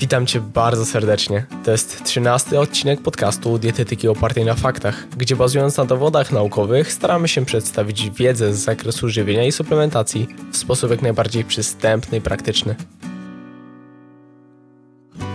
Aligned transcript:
Witam 0.00 0.26
Cię 0.26 0.40
bardzo 0.40 0.84
serdecznie. 0.84 1.46
To 1.64 1.70
jest 1.70 2.04
trzynasty 2.04 2.60
odcinek 2.60 3.02
podcastu 3.02 3.58
Dietetyki 3.58 4.08
opartej 4.08 4.44
na 4.44 4.54
faktach, 4.54 5.08
gdzie 5.16 5.36
bazując 5.36 5.76
na 5.76 5.84
dowodach 5.84 6.32
naukowych 6.32 6.92
staramy 6.92 7.28
się 7.28 7.44
przedstawić 7.44 8.10
wiedzę 8.10 8.54
z 8.54 8.58
zakresu 8.58 9.08
żywienia 9.08 9.44
i 9.44 9.52
suplementacji 9.52 10.26
w 10.52 10.56
sposób 10.56 10.90
jak 10.90 11.02
najbardziej 11.02 11.44
przystępny 11.44 12.18
i 12.18 12.20
praktyczny. 12.20 12.74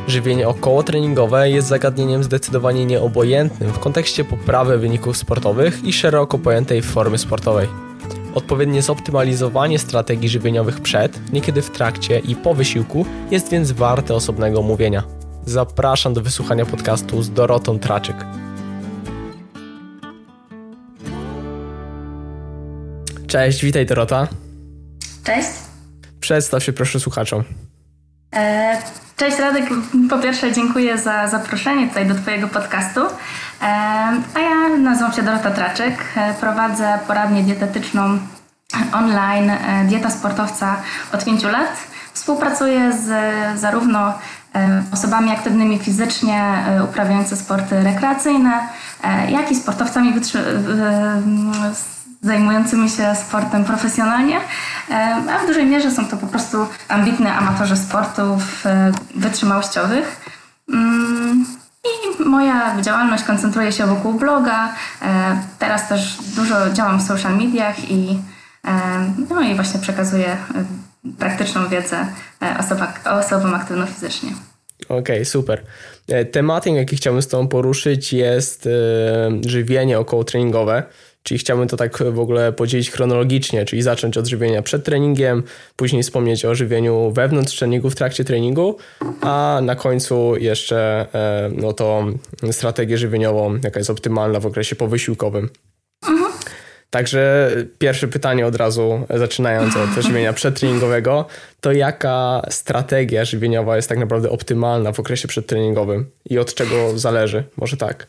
Żywienie 0.08 0.48
okołotreningowe 0.48 1.50
jest 1.50 1.68
zagadnieniem 1.68 2.24
zdecydowanie 2.24 2.86
nieobojętnym 2.86 3.72
w 3.72 3.80
kontekście 3.80 4.24
poprawy 4.24 4.78
wyników 4.78 5.18
sportowych 5.18 5.84
i 5.84 5.94
szeroko 5.94 6.40
pojętej 6.40 6.82
formy 6.82 7.18
sportowej. 7.18 7.68
Odpowiednie 8.36 8.82
zoptymalizowanie 8.82 9.80
strategii 9.80 10.30
żywieniowych 10.30 10.80
przed, 10.80 11.34
niekiedy 11.34 11.62
w 11.62 11.70
trakcie 11.70 12.20
i 12.20 12.36
po 12.36 12.54
wysiłku 12.54 13.06
jest 13.32 13.50
więc 13.50 13.72
warte 13.72 14.16
osobnego 14.16 14.60
omówienia. 14.60 15.04
Zapraszam 15.46 16.14
do 16.14 16.22
wysłuchania 16.22 16.66
podcastu 16.66 17.24
z 17.24 17.32
Dorotą 17.32 17.80
Traczyk. 17.80 18.16
Cześć, 23.28 23.66
witaj 23.66 23.86
Dorota. 23.86 24.28
Cześć. 25.24 25.50
Przedstaw 26.20 26.64
się 26.64 26.74
proszę 26.74 27.00
słuchaczom. 27.00 27.44
E, 28.36 28.78
cześć 29.18 29.40
Radek, 29.40 29.64
po 30.10 30.20
pierwsze 30.20 30.54
dziękuję 30.54 30.98
za 30.98 31.28
zaproszenie 31.28 31.88
tutaj 31.88 32.08
do 32.08 32.16
Twojego 32.16 32.48
podcastu. 32.48 33.02
E, 33.64 33.66
a 34.36 34.40
ja 34.40 34.78
nazywam 34.78 35.14
się 35.14 35.24
Dorota 35.24 35.52
Traczyk, 35.52 36.04
e, 36.16 36.34
prowadzę 36.34 37.00
poradnię 37.08 37.44
dietetyczną 37.44 38.20
online 38.94 39.52
Dieta 39.88 40.10
Sportowca 40.10 40.76
od 41.14 41.26
5 41.26 41.44
lat. 41.44 41.78
Współpracuję 42.14 42.94
z 42.94 43.10
zarówno 43.60 44.14
osobami 44.92 45.32
aktywnymi 45.32 45.80
fizycznie, 45.80 46.66
uprawiającymi 46.84 47.42
sporty 47.42 47.84
rekreacyjne, 47.84 48.68
jak 49.30 49.52
i 49.52 49.56
sportowcami 49.56 50.14
zajmującymi 52.24 52.90
się 52.90 53.16
sportem 53.16 53.66
profesjonalnie, 53.66 54.40
a 55.34 55.44
w 55.44 55.48
dużej 55.48 55.66
mierze 55.66 55.92
są 55.92 56.06
to 56.06 56.18
po 56.18 56.28
prostu 56.28 56.68
ambitni 56.88 57.28
amatorzy 57.28 57.78
sportów 57.78 58.66
e, 58.66 58.92
wytrzymałościowych. 59.16 60.22
I 61.84 62.24
moja 62.24 62.82
działalność 62.82 63.24
koncentruje 63.24 63.72
się 63.72 63.88
wokół 63.88 64.14
bloga. 64.14 64.76
E, 65.02 65.42
teraz 65.60 65.90
też 65.90 66.18
dużo 66.36 66.74
działam 66.74 67.00
w 67.00 67.08
social 67.08 67.38
mediach 67.38 67.92
i, 67.92 68.20
e, 68.66 68.72
no 69.30 69.42
i 69.42 69.56
właśnie 69.56 69.80
przekazuję 69.80 70.38
praktyczną 71.20 71.70
wiedzę 71.70 72.08
osobom, 72.60 72.88
osobom 73.06 73.56
aktywno 73.56 73.86
fizycznie. 73.86 74.30
Okej, 74.86 75.00
okay, 75.00 75.26
super. 75.26 75.64
Tematem, 76.32 76.76
jaki 76.76 76.96
chciałbym 76.96 77.22
z 77.22 77.28
Tobą 77.28 77.48
poruszyć 77.48 78.14
jest 78.14 78.70
żywienie 79.46 80.00
okołotreningowe. 80.00 80.84
Czyli 81.24 81.38
chciałbym 81.38 81.68
to 81.68 81.78
tak 81.78 82.04
w 82.04 82.20
ogóle 82.20 82.54
podzielić 82.54 82.92
chronologicznie, 82.92 83.66
czyli 83.66 83.82
zacząć 83.82 84.18
od 84.18 84.28
żywienia 84.28 84.62
przed 84.62 84.84
treningiem, 84.84 85.44
później 85.76 86.04
wspomnieć 86.04 86.46
o 86.46 86.56
żywieniu 86.56 87.12
wewnątrz 87.12 87.58
treningu, 87.58 87.90
w 87.90 87.96
trakcie 87.96 88.24
treningu, 88.24 88.78
a 89.22 89.60
na 89.64 89.76
końcu 89.76 90.36
jeszcze 90.38 91.08
e, 91.14 91.52
no 91.56 91.74
to 91.74 92.06
strategię 92.52 92.98
żywieniową, 92.98 93.60
jaka 93.64 93.80
jest 93.80 93.90
optymalna 93.90 94.40
w 94.40 94.46
okresie 94.46 94.76
powysiłkowym. 94.76 95.50
Także 96.94 97.52
pierwsze 97.78 98.08
pytanie 98.08 98.48
od 98.48 98.56
razu, 98.56 99.06
zaczynając 99.10 99.78
od 99.78 100.04
żywienia 100.04 100.34
przedtreningowego, 100.34 101.26
to 101.62 101.72
jaka 101.72 102.42
strategia 102.50 103.26
żywieniowa 103.26 103.76
jest 103.76 103.90
tak 103.90 103.98
naprawdę 103.98 104.30
optymalna 104.30 104.92
w 104.92 105.00
okresie 105.00 105.28
przedtreningowym 105.28 106.12
i 106.30 106.40
od 106.40 106.54
czego 106.54 106.98
zależy? 107.00 107.44
Może 107.58 107.78
tak? 107.78 108.08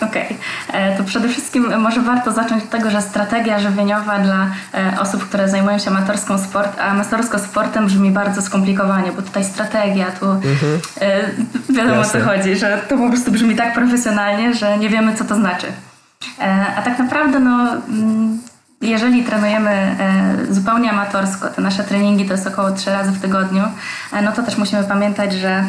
Okej, 0.00 0.24
okay. 0.24 0.36
E, 0.72 0.96
to 0.96 1.04
przede 1.04 1.28
wszystkim 1.28 1.80
może 1.80 2.00
warto 2.00 2.32
zacząć 2.32 2.64
od 2.64 2.70
tego, 2.70 2.90
że 2.90 3.02
strategia 3.02 3.58
żywieniowa 3.58 4.18
dla 4.18 4.46
e, 4.74 5.00
osób, 5.00 5.28
które 5.28 5.48
zajmują 5.48 5.78
się 5.78 5.90
amatorską 5.90 6.38
sport, 6.38 6.80
amatorsko 6.80 7.38
sportem 7.38 7.86
brzmi 7.86 8.10
bardzo 8.10 8.42
skomplikowanie, 8.42 9.12
bo 9.12 9.22
tutaj 9.22 9.44
strategia, 9.44 10.06
tu 10.10 10.30
mhm. 10.30 10.80
E, 11.00 11.20
wiadomo 11.72 11.96
Jasne. 11.96 12.20
o 12.20 12.24
co 12.24 12.30
chodzi, 12.30 12.56
że 12.56 12.82
to 12.88 12.96
po 12.96 13.08
prostu 13.08 13.30
brzmi 13.30 13.56
tak 13.56 13.74
profesjonalnie, 13.74 14.54
że 14.54 14.78
nie 14.78 14.88
wiemy 14.88 15.14
co 15.16 15.24
to 15.24 15.34
znaczy. 15.34 15.66
A 16.76 16.82
tak 16.82 16.98
naprawdę 16.98 17.38
no 17.38 17.72
mm, 17.88 18.38
jeżeli 18.80 19.24
trenujemy 19.24 19.96
zupełnie 20.50 20.90
amatorsko, 20.90 21.48
te 21.48 21.62
nasze 21.62 21.84
treningi 21.84 22.24
to 22.24 22.32
jest 22.32 22.46
około 22.46 22.70
3 22.70 22.90
razy 22.90 23.10
w 23.10 23.20
tygodniu, 23.20 23.62
no 24.22 24.32
to 24.32 24.42
też 24.42 24.56
musimy 24.56 24.84
pamiętać, 24.84 25.32
że 25.32 25.64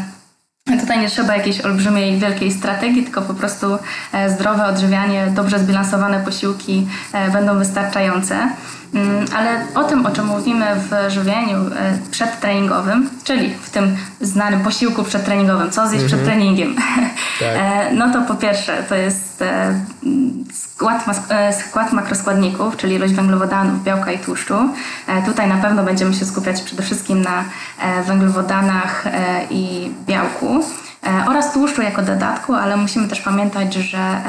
Tutaj 0.66 1.00
nie 1.00 1.10
trzeba 1.10 1.36
jakiejś 1.36 1.62
olbrzymiej, 1.62 2.18
wielkiej 2.18 2.52
strategii, 2.52 3.04
tylko 3.04 3.22
po 3.22 3.34
prostu 3.34 3.78
e, 4.14 4.30
zdrowe 4.30 4.66
odżywianie, 4.66 5.28
dobrze 5.36 5.60
zbilansowane 5.60 6.20
posiłki 6.26 6.88
e, 7.14 7.32
będą 7.32 7.60
wystarczające. 7.60 8.50
Mm, 8.94 9.26
ale 9.36 9.66
o 9.76 9.84
tym, 9.84 10.06
o 10.06 10.12
czym 10.12 10.26
mówimy 10.26 10.66
w 10.76 11.12
żywieniu 11.12 11.58
e, 11.58 11.98
przedtreningowym, 12.12 13.10
czyli 13.24 13.54
w 13.54 13.70
tym 13.70 13.98
znanym 14.22 14.60
posiłku 14.60 15.04
przedtreningowym, 15.04 15.72
co 15.72 15.88
zjeść 15.88 16.06
przed 16.06 16.20
mhm. 16.20 16.38
treningiem, 16.38 16.76
tak. 17.40 17.48
no 17.94 18.14
to 18.14 18.22
po 18.22 18.36
pierwsze 18.36 18.84
to 18.90 18.96
jest 18.96 19.44
skład, 20.54 21.06
skład 21.68 21.94
makroskładników, 21.94 22.78
czyli 22.78 22.96
ilość 22.96 23.14
węglowodanów, 23.14 23.84
białka 23.84 24.12
i 24.12 24.20
tłuszczu. 24.20 24.56
Tutaj 25.26 25.48
na 25.48 25.58
pewno 25.58 25.84
będziemy 25.84 26.14
się 26.14 26.26
skupiać 26.26 26.62
przede 26.62 26.84
wszystkim 26.84 27.22
na 27.22 27.44
węglowodanach 28.08 29.06
i 29.50 29.92
białku 30.08 30.64
oraz 31.28 31.54
tłuszczu 31.54 31.82
jako 31.82 32.02
dodatku, 32.02 32.54
ale 32.54 32.78
musimy 32.78 33.08
też 33.08 33.22
pamiętać, 33.22 33.74
że 33.74 34.22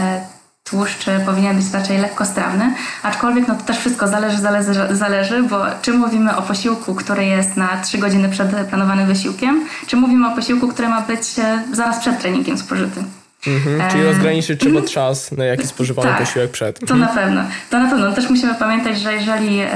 tłuszcz 0.71 1.07
powinien 1.27 1.57
być 1.57 1.73
raczej 1.73 1.99
lekkostrawny, 1.99 2.75
aczkolwiek 3.03 3.49
no 3.49 3.55
to 3.55 3.63
też 3.63 3.79
wszystko 3.79 4.09
zależy, 4.09 4.39
zależy, 4.39 4.75
zależy, 4.91 5.43
bo 5.43 5.65
czy 5.83 5.93
mówimy 5.93 6.37
o 6.37 6.43
posiłku, 6.43 6.95
który 6.95 7.25
jest 7.25 7.57
na 7.57 7.81
3 7.83 7.99
godziny 7.99 8.29
przed 8.29 8.51
planowanym 8.51 9.07
wysiłkiem, 9.07 9.67
czy 9.87 9.97
mówimy 9.97 10.33
o 10.33 10.37
posiłku, 10.37 10.69
który 10.69 10.89
ma 10.89 11.01
być 11.01 11.39
e, 11.39 11.63
zaraz 11.73 11.99
przed 11.99 12.21
treningiem 12.21 12.59
spożyty. 12.59 13.05
Mhm, 13.47 13.91
czyli 13.91 14.05
rozgraniczyć 14.05 14.61
trzeba 14.61 14.79
mhm. 14.81 14.89
czas, 14.89 15.33
na 15.33 15.45
jaki 15.45 15.67
spożywamy 15.67 16.09
tak, 16.09 16.19
posiłek 16.19 16.51
przed. 16.51 16.87
To 16.87 16.97
na 16.97 17.07
pewno. 17.07 17.45
To 17.71 17.79
na 17.79 17.91
pewno. 17.91 18.13
Też 18.13 18.31
musimy 18.31 18.55
pamiętać, 18.55 19.01
że 19.01 19.15
jeżeli 19.15 19.61
e, 19.61 19.69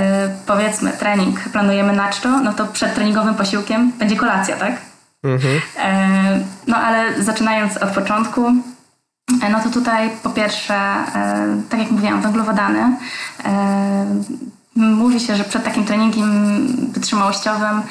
powiedzmy 0.46 0.92
trening 0.92 1.40
planujemy 1.40 1.92
na 1.92 2.12
czczo, 2.12 2.40
no 2.40 2.52
to 2.52 2.66
przed 2.66 2.94
treningowym 2.94 3.34
posiłkiem 3.34 3.92
będzie 3.98 4.16
kolacja, 4.16 4.56
tak? 4.56 4.72
Mhm. 5.24 5.60
E, 5.78 6.40
no 6.66 6.76
ale 6.76 7.22
zaczynając 7.22 7.76
od 7.76 7.90
początku, 7.90 8.52
E, 8.52 8.73
no 9.50 9.60
to 9.60 9.70
tutaj 9.70 10.10
po 10.22 10.30
pierwsze, 10.30 10.74
e, 10.74 11.62
tak 11.68 11.80
jak 11.80 11.90
mówiłam, 11.90 12.22
węglowodany. 12.22 12.96
E, 14.76 14.80
mówi 14.80 15.20
się, 15.20 15.36
że 15.36 15.44
przed 15.44 15.64
takim 15.64 15.84
treningiem 15.84 16.66
wytrzymałościowym, 16.92 17.82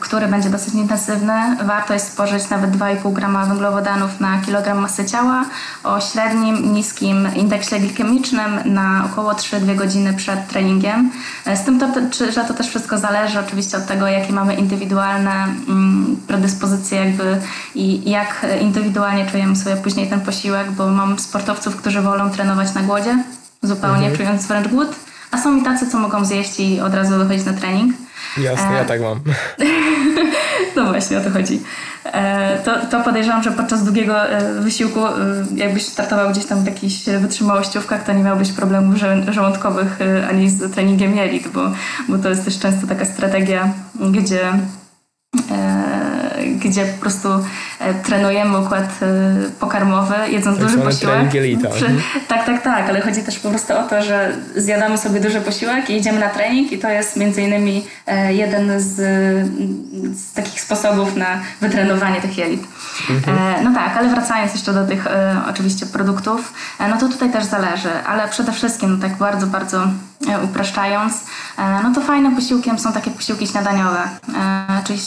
który 0.00 0.28
będzie 0.28 0.50
dosyć 0.50 0.74
intensywny, 0.74 1.56
warto 1.64 1.94
jest 1.94 2.12
spożyć 2.12 2.50
nawet 2.50 2.70
2,5 2.70 3.12
grama 3.12 3.46
węglowodanów 3.46 4.20
na 4.20 4.40
kilogram 4.40 4.78
masy 4.78 5.04
ciała 5.04 5.44
o 5.84 6.00
średnim, 6.00 6.74
niskim 6.74 7.28
indeksie 7.36 7.80
glikemicznym 7.80 8.58
na 8.64 9.08
około 9.12 9.32
3-2 9.32 9.76
godziny 9.76 10.14
przed 10.14 10.48
treningiem. 10.48 11.10
Z 11.54 11.64
tym, 11.64 11.80
to, 11.80 11.86
że 12.32 12.44
to 12.44 12.54
też 12.54 12.68
wszystko 12.68 12.98
zależy 12.98 13.40
oczywiście 13.40 13.76
od 13.76 13.86
tego, 13.86 14.06
jakie 14.06 14.32
mamy 14.32 14.54
indywidualne 14.54 15.44
mm, 15.68 16.16
predyspozycje 16.26 16.98
jakby 16.98 17.40
i 17.74 18.10
jak 18.10 18.46
indywidualnie 18.60 19.26
czujemy 19.26 19.56
sobie 19.56 19.76
później 19.76 20.10
ten 20.10 20.20
posiłek, 20.20 20.70
bo 20.70 20.90
mam 20.90 21.18
sportowców, 21.18 21.76
którzy 21.76 22.02
wolą 22.02 22.30
trenować 22.30 22.74
na 22.74 22.82
głodzie, 22.82 23.24
zupełnie 23.62 24.06
mhm. 24.06 24.16
czując 24.16 24.46
wręcz 24.46 24.68
głód, 24.68 24.88
a 25.36 25.42
są 25.42 25.56
i 25.56 25.62
tacy, 25.62 25.86
co 25.86 25.98
mogą 25.98 26.24
zjeść 26.24 26.60
i 26.60 26.80
od 26.80 26.94
razu 26.94 27.18
wychodzić 27.18 27.46
na 27.46 27.52
trening. 27.52 27.92
Jasne, 28.38 28.72
ja 28.72 28.80
e, 28.80 28.84
tak 28.84 29.00
mam. 29.00 29.20
no 30.76 30.84
właśnie, 30.84 31.18
o 31.18 31.20
to 31.20 31.30
chodzi. 31.30 31.62
E, 32.04 32.58
to, 32.64 32.86
to 32.86 33.00
podejrzewam, 33.00 33.42
że 33.42 33.52
podczas 33.52 33.84
długiego 33.84 34.28
e, 34.28 34.60
wysiłku, 34.60 35.00
jakbyś 35.54 35.86
startował 35.86 36.30
gdzieś 36.30 36.46
tam 36.46 36.62
w 36.62 36.66
jakichś 36.66 37.04
wytrzymałościówkach, 37.04 38.04
to 38.04 38.12
nie 38.12 38.22
miałbyś 38.22 38.52
problemów 38.52 38.94
żołądkowych 39.28 39.98
ani 40.30 40.50
z 40.50 40.74
treningiem 40.74 41.16
jelit, 41.16 41.48
bo, 41.48 41.72
bo 42.08 42.18
to 42.18 42.28
jest 42.28 42.44
też 42.44 42.58
często 42.58 42.86
taka 42.86 43.04
strategia, 43.04 43.68
gdzie 43.94 44.52
gdzie 46.54 46.84
po 46.84 47.00
prostu 47.00 47.28
trenujemy 48.04 48.58
układ 48.58 48.98
pokarmowy, 49.60 50.14
jedząc 50.28 50.58
tak 50.58 50.66
duży 50.66 50.78
posiłek. 50.78 51.30
Przy, 51.74 51.86
mhm. 51.86 52.02
tak, 52.28 52.46
tak, 52.46 52.62
tak, 52.62 52.88
ale 52.88 53.00
chodzi 53.00 53.22
też 53.22 53.38
po 53.38 53.50
prostu 53.50 53.72
o 53.78 53.82
to, 53.82 54.02
że 54.02 54.32
zjadamy 54.56 54.98
sobie 54.98 55.20
duży 55.20 55.40
posiłek 55.40 55.90
i 55.90 55.96
idziemy 55.96 56.20
na 56.20 56.28
trening 56.28 56.72
i 56.72 56.78
to 56.78 56.88
jest 56.88 57.16
między 57.16 57.42
innymi 57.42 57.86
jeden 58.28 58.80
z, 58.80 58.94
z 60.18 60.32
takich 60.32 60.60
sposobów 60.60 61.16
na 61.16 61.26
wytrenowanie 61.60 62.20
tych 62.20 62.38
jelit. 62.38 62.64
Mhm. 63.10 63.64
No 63.64 63.74
tak, 63.74 63.96
ale 63.96 64.08
wracając 64.08 64.54
jeszcze 64.54 64.72
do 64.72 64.86
tych 64.86 65.06
oczywiście 65.50 65.86
produktów, 65.86 66.52
no 66.90 66.98
to 66.98 67.08
tutaj 67.08 67.30
też 67.30 67.44
zależy, 67.44 67.90
ale 68.06 68.28
przede 68.28 68.52
wszystkim 68.52 69.00
tak 69.00 69.16
bardzo, 69.16 69.46
bardzo 69.46 69.86
upraszczając, 70.44 71.14
no 71.82 71.92
to 71.94 72.00
fajnym 72.00 72.34
posiłkiem 72.34 72.78
są 72.78 72.92
takie 72.92 73.10
posiłki 73.10 73.46
śniadaniowe, 73.46 74.02
czyli 74.84 74.98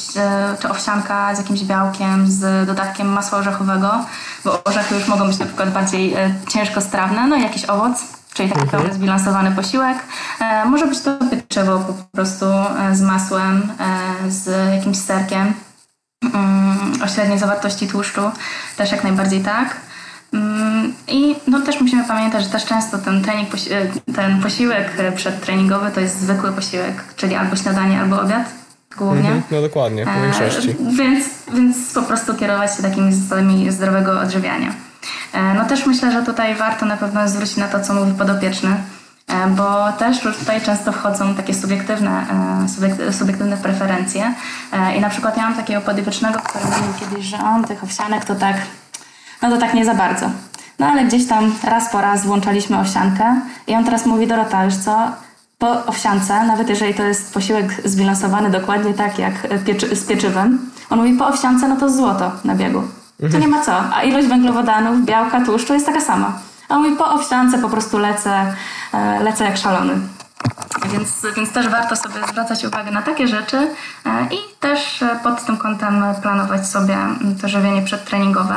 czy 0.62 0.69
owsianka 0.69 1.28
z 1.35 1.37
jakimś 1.37 1.63
białkiem, 1.63 2.31
z 2.31 2.67
dodatkiem 2.67 3.07
masła 3.07 3.37
orzechowego, 3.37 4.05
bo 4.45 4.63
orzechy 4.63 4.95
już 4.95 5.07
mogą 5.07 5.27
być 5.27 5.39
na 5.39 5.45
przykład 5.45 5.73
bardziej 5.73 6.15
ciężko 6.47 6.81
strawne, 6.81 7.27
no 7.27 7.35
i 7.35 7.41
jakiś 7.41 7.65
owoc, 7.65 8.03
czyli 8.33 8.49
taki 8.49 8.61
mhm. 8.61 8.93
zbilansowany 8.93 9.51
posiłek. 9.51 9.97
Może 10.65 10.87
być 10.87 10.99
to 10.99 11.11
pieczywo 11.31 11.79
po 11.79 11.93
prostu 12.11 12.45
z 12.93 13.01
masłem, 13.01 13.71
z 14.27 14.73
jakimś 14.75 14.97
serkiem 14.97 15.53
mm, 16.33 17.03
o 17.03 17.07
średniej 17.07 17.39
zawartości 17.39 17.87
tłuszczu, 17.87 18.21
też 18.77 18.91
jak 18.91 19.03
najbardziej 19.03 19.41
tak. 19.41 19.75
Mm, 20.33 20.93
I 21.07 21.35
no 21.47 21.61
też 21.61 21.81
musimy 21.81 22.03
pamiętać, 22.03 22.43
że 22.43 22.49
też 22.49 22.65
często 22.65 22.97
ten 22.97 23.23
trening, 23.23 23.49
ten 24.15 24.41
posiłek 24.41 24.91
przedtreningowy 25.15 25.91
to 25.91 25.99
jest 25.99 26.19
zwykły 26.19 26.51
posiłek, 26.51 27.03
czyli 27.15 27.35
albo 27.35 27.55
śniadanie, 27.55 28.01
albo 28.01 28.21
obiad 28.21 28.43
głównie. 28.97 29.30
Mm 29.30 29.41
-hmm, 29.41 29.44
no 29.51 29.62
dokładnie, 29.62 30.06
w 30.06 30.21
większości. 30.21 30.71
E, 30.71 30.75
więc, 30.95 31.25
więc 31.53 31.94
po 31.94 32.01
prostu 32.01 32.36
kierować 32.36 32.75
się 32.75 32.83
takimi 32.83 33.13
zasadami 33.13 33.71
zdrowego 33.71 34.19
odżywiania. 34.19 34.74
E, 35.33 35.53
no 35.53 35.65
też 35.65 35.86
myślę, 35.86 36.12
że 36.12 36.24
tutaj 36.24 36.56
warto 36.56 36.86
na 36.86 36.97
pewno 36.97 37.27
zwrócić 37.27 37.57
na 37.57 37.68
to, 37.68 37.80
co 37.80 37.94
mówi 37.94 38.13
podopieczny, 38.13 38.69
e, 39.27 39.47
bo 39.47 39.91
też 39.91 40.19
tutaj 40.19 40.62
często 40.62 40.91
wchodzą 40.91 41.36
takie 41.36 41.53
subiektywne, 41.53 42.25
subiektywne 43.12 43.57
preferencje. 43.57 44.33
I 44.97 45.00
na 45.00 45.09
przykład 45.09 45.38
ja 45.38 45.44
mam 45.44 45.56
takiego 45.56 45.81
podopiecznego, 45.81 46.39
który 46.39 46.65
mówił 46.65 46.94
kiedyś, 47.00 47.25
że 47.25 47.38
on 47.38 47.63
tych 47.63 47.83
owsianek 47.83 48.25
to 48.25 48.36
tak 48.36 48.56
no 49.41 49.50
to 49.50 49.57
tak 49.57 49.74
nie 49.74 49.86
za 49.86 49.94
bardzo. 49.94 50.30
No 50.80 50.88
ale 50.88 51.06
gdzieś 51.06 51.27
tam 51.27 51.56
raz 51.63 51.91
po 51.91 52.01
raz 52.01 52.25
włączaliśmy 52.25 52.80
owsiankę 52.80 53.41
i 53.68 53.75
on 53.75 53.86
teraz 53.86 54.06
mówi, 54.06 54.27
Dorota, 54.27 54.65
już 54.65 54.75
co, 54.75 55.12
po 55.59 55.85
owsiance, 55.85 56.44
nawet 56.44 56.69
jeżeli 56.69 56.94
to 56.94 57.03
jest 57.03 57.33
posiłek 57.33 57.81
zbilansowany 57.85 58.50
dokładnie 58.50 58.94
tak 58.94 59.19
jak 59.19 59.33
pieczy, 59.65 59.95
z 59.95 60.06
pieczywem, 60.06 60.71
on 60.89 61.00
mówi 61.00 61.13
po 61.13 61.27
owsiance, 61.27 61.67
no 61.67 61.75
to 61.75 61.89
złoto 61.89 62.31
na 62.45 62.56
biegu. 62.56 62.83
To 63.19 63.25
mhm. 63.25 63.41
nie 63.41 63.47
ma 63.47 63.61
co. 63.61 63.94
A 63.94 64.03
ilość 64.03 64.27
węglowodanów, 64.27 65.06
białka, 65.06 65.45
tłuszczu 65.45 65.73
jest 65.73 65.85
taka 65.85 66.01
sama. 66.01 66.39
A 66.69 66.75
on 66.75 66.83
mówi 66.83 66.95
po 66.95 67.11
owsiance 67.11 67.57
po 67.57 67.69
prostu 67.69 67.97
lecę, 67.97 68.53
e, 68.94 69.23
lecę 69.23 69.44
jak 69.44 69.57
szalony. 69.57 69.94
Więc, 70.94 71.25
więc 71.35 71.51
też 71.51 71.69
warto 71.69 71.95
sobie 71.95 72.15
zwracać 72.31 72.65
uwagę 72.65 72.91
na 72.91 73.01
takie 73.01 73.27
rzeczy 73.27 73.57
e, 73.57 74.27
i 74.31 74.38
też 74.59 75.01
e, 75.01 75.19
pod 75.23 75.45
tym 75.45 75.57
kątem 75.57 76.03
planować 76.21 76.67
sobie 76.67 76.97
to 77.41 77.47
żywienie 77.47 77.81
przedtreningowe. 77.81 78.55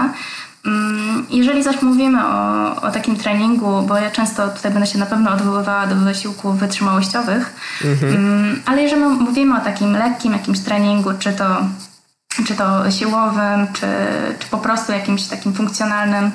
Mm, 0.67 1.26
jeżeli 1.31 1.62
zaś 1.62 1.82
mówimy 1.82 2.26
o, 2.26 2.76
o 2.82 2.91
takim 2.91 3.17
treningu, 3.17 3.82
bo 3.82 3.97
ja 3.97 4.11
często 4.11 4.49
tutaj 4.49 4.73
będę 4.73 4.87
się 4.87 4.99
na 4.99 5.06
pewno 5.06 5.31
odwoływała 5.31 5.87
do 5.87 5.97
wysiłków 5.97 6.59
wytrzymałościowych, 6.59 7.55
mhm. 7.85 8.17
Mm, 8.17 8.62
ale 8.67 8.82
jeżeli 8.82 9.03
mówimy 9.03 9.56
o 9.56 9.61
takim 9.61 9.93
lekkim 9.93 10.32
jakimś 10.32 10.61
treningu, 10.61 11.11
czy 11.19 11.32
to, 11.32 11.56
czy 12.47 12.55
to 12.55 12.91
siłowym, 12.91 13.67
czy, 13.73 13.87
czy 14.38 14.49
po 14.49 14.59
prostu 14.59 14.93
jakimś 14.93 15.26
takim 15.26 15.53
funkcjonalnym 15.55 16.31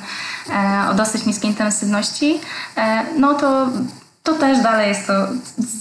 e, 0.50 0.90
o 0.90 0.94
dosyć 0.94 1.26
niskiej 1.26 1.50
intensywności, 1.50 2.40
e, 2.78 3.06
no 3.20 3.34
to 3.34 3.68
to 4.28 4.34
też 4.34 4.64
dalej 4.64 4.90
jest 4.90 5.08
to 5.08 5.28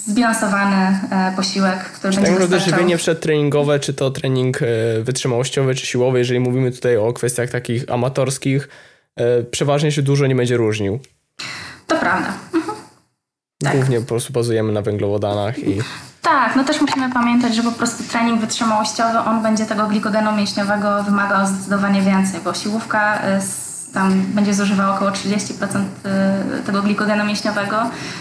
zbilansowany 0.08 1.00
e, 1.10 1.32
posiłek, 1.36 1.78
który 1.78 2.12
czy 2.12 2.20
będzie 2.20 2.32
tak 2.32 2.40
naprawdę 2.40 2.60
żywienie 2.60 2.96
przedtreningowe, 2.96 3.80
czy 3.80 3.94
to 3.94 4.10
trening 4.10 4.62
e, 4.62 4.66
wytrzymałościowy, 5.02 5.74
czy 5.74 5.86
siłowy, 5.86 6.18
jeżeli 6.18 6.40
mówimy 6.40 6.72
tutaj 6.72 6.96
o 6.96 7.12
kwestiach 7.12 7.50
takich 7.50 7.90
amatorskich, 7.90 8.68
e, 9.16 9.42
przeważnie 9.42 9.92
się 9.92 10.02
dużo 10.02 10.26
nie 10.26 10.34
będzie 10.34 10.56
różnił. 10.56 11.00
To 11.86 11.96
prawda. 11.96 12.32
Mhm. 12.54 12.76
Tak. 13.64 13.76
Głównie 13.76 14.00
po 14.00 14.06
prostu 14.06 14.32
bazujemy 14.32 14.72
na 14.72 14.82
węglowodanach 14.82 15.58
i... 15.58 15.78
Tak, 16.22 16.56
no 16.56 16.64
też 16.64 16.80
musimy 16.80 17.12
pamiętać, 17.12 17.54
że 17.54 17.62
po 17.62 17.72
prostu 17.72 18.04
trening 18.04 18.40
wytrzymałościowy, 18.40 19.18
on 19.18 19.42
będzie 19.42 19.66
tego 19.66 19.86
glikogenu 19.86 20.32
mięśniowego 20.32 21.02
wymagał 21.02 21.46
zdecydowanie 21.46 22.02
więcej, 22.02 22.40
bo 22.44 22.54
siłówka 22.54 23.22
tam 23.96 24.22
będzie 24.34 24.54
zużywał 24.54 24.94
około 24.94 25.10
30% 25.10 25.84
y, 26.60 26.62
tego 26.66 26.82
glikogenu 26.82 27.24
mięśniowego, 27.24 27.76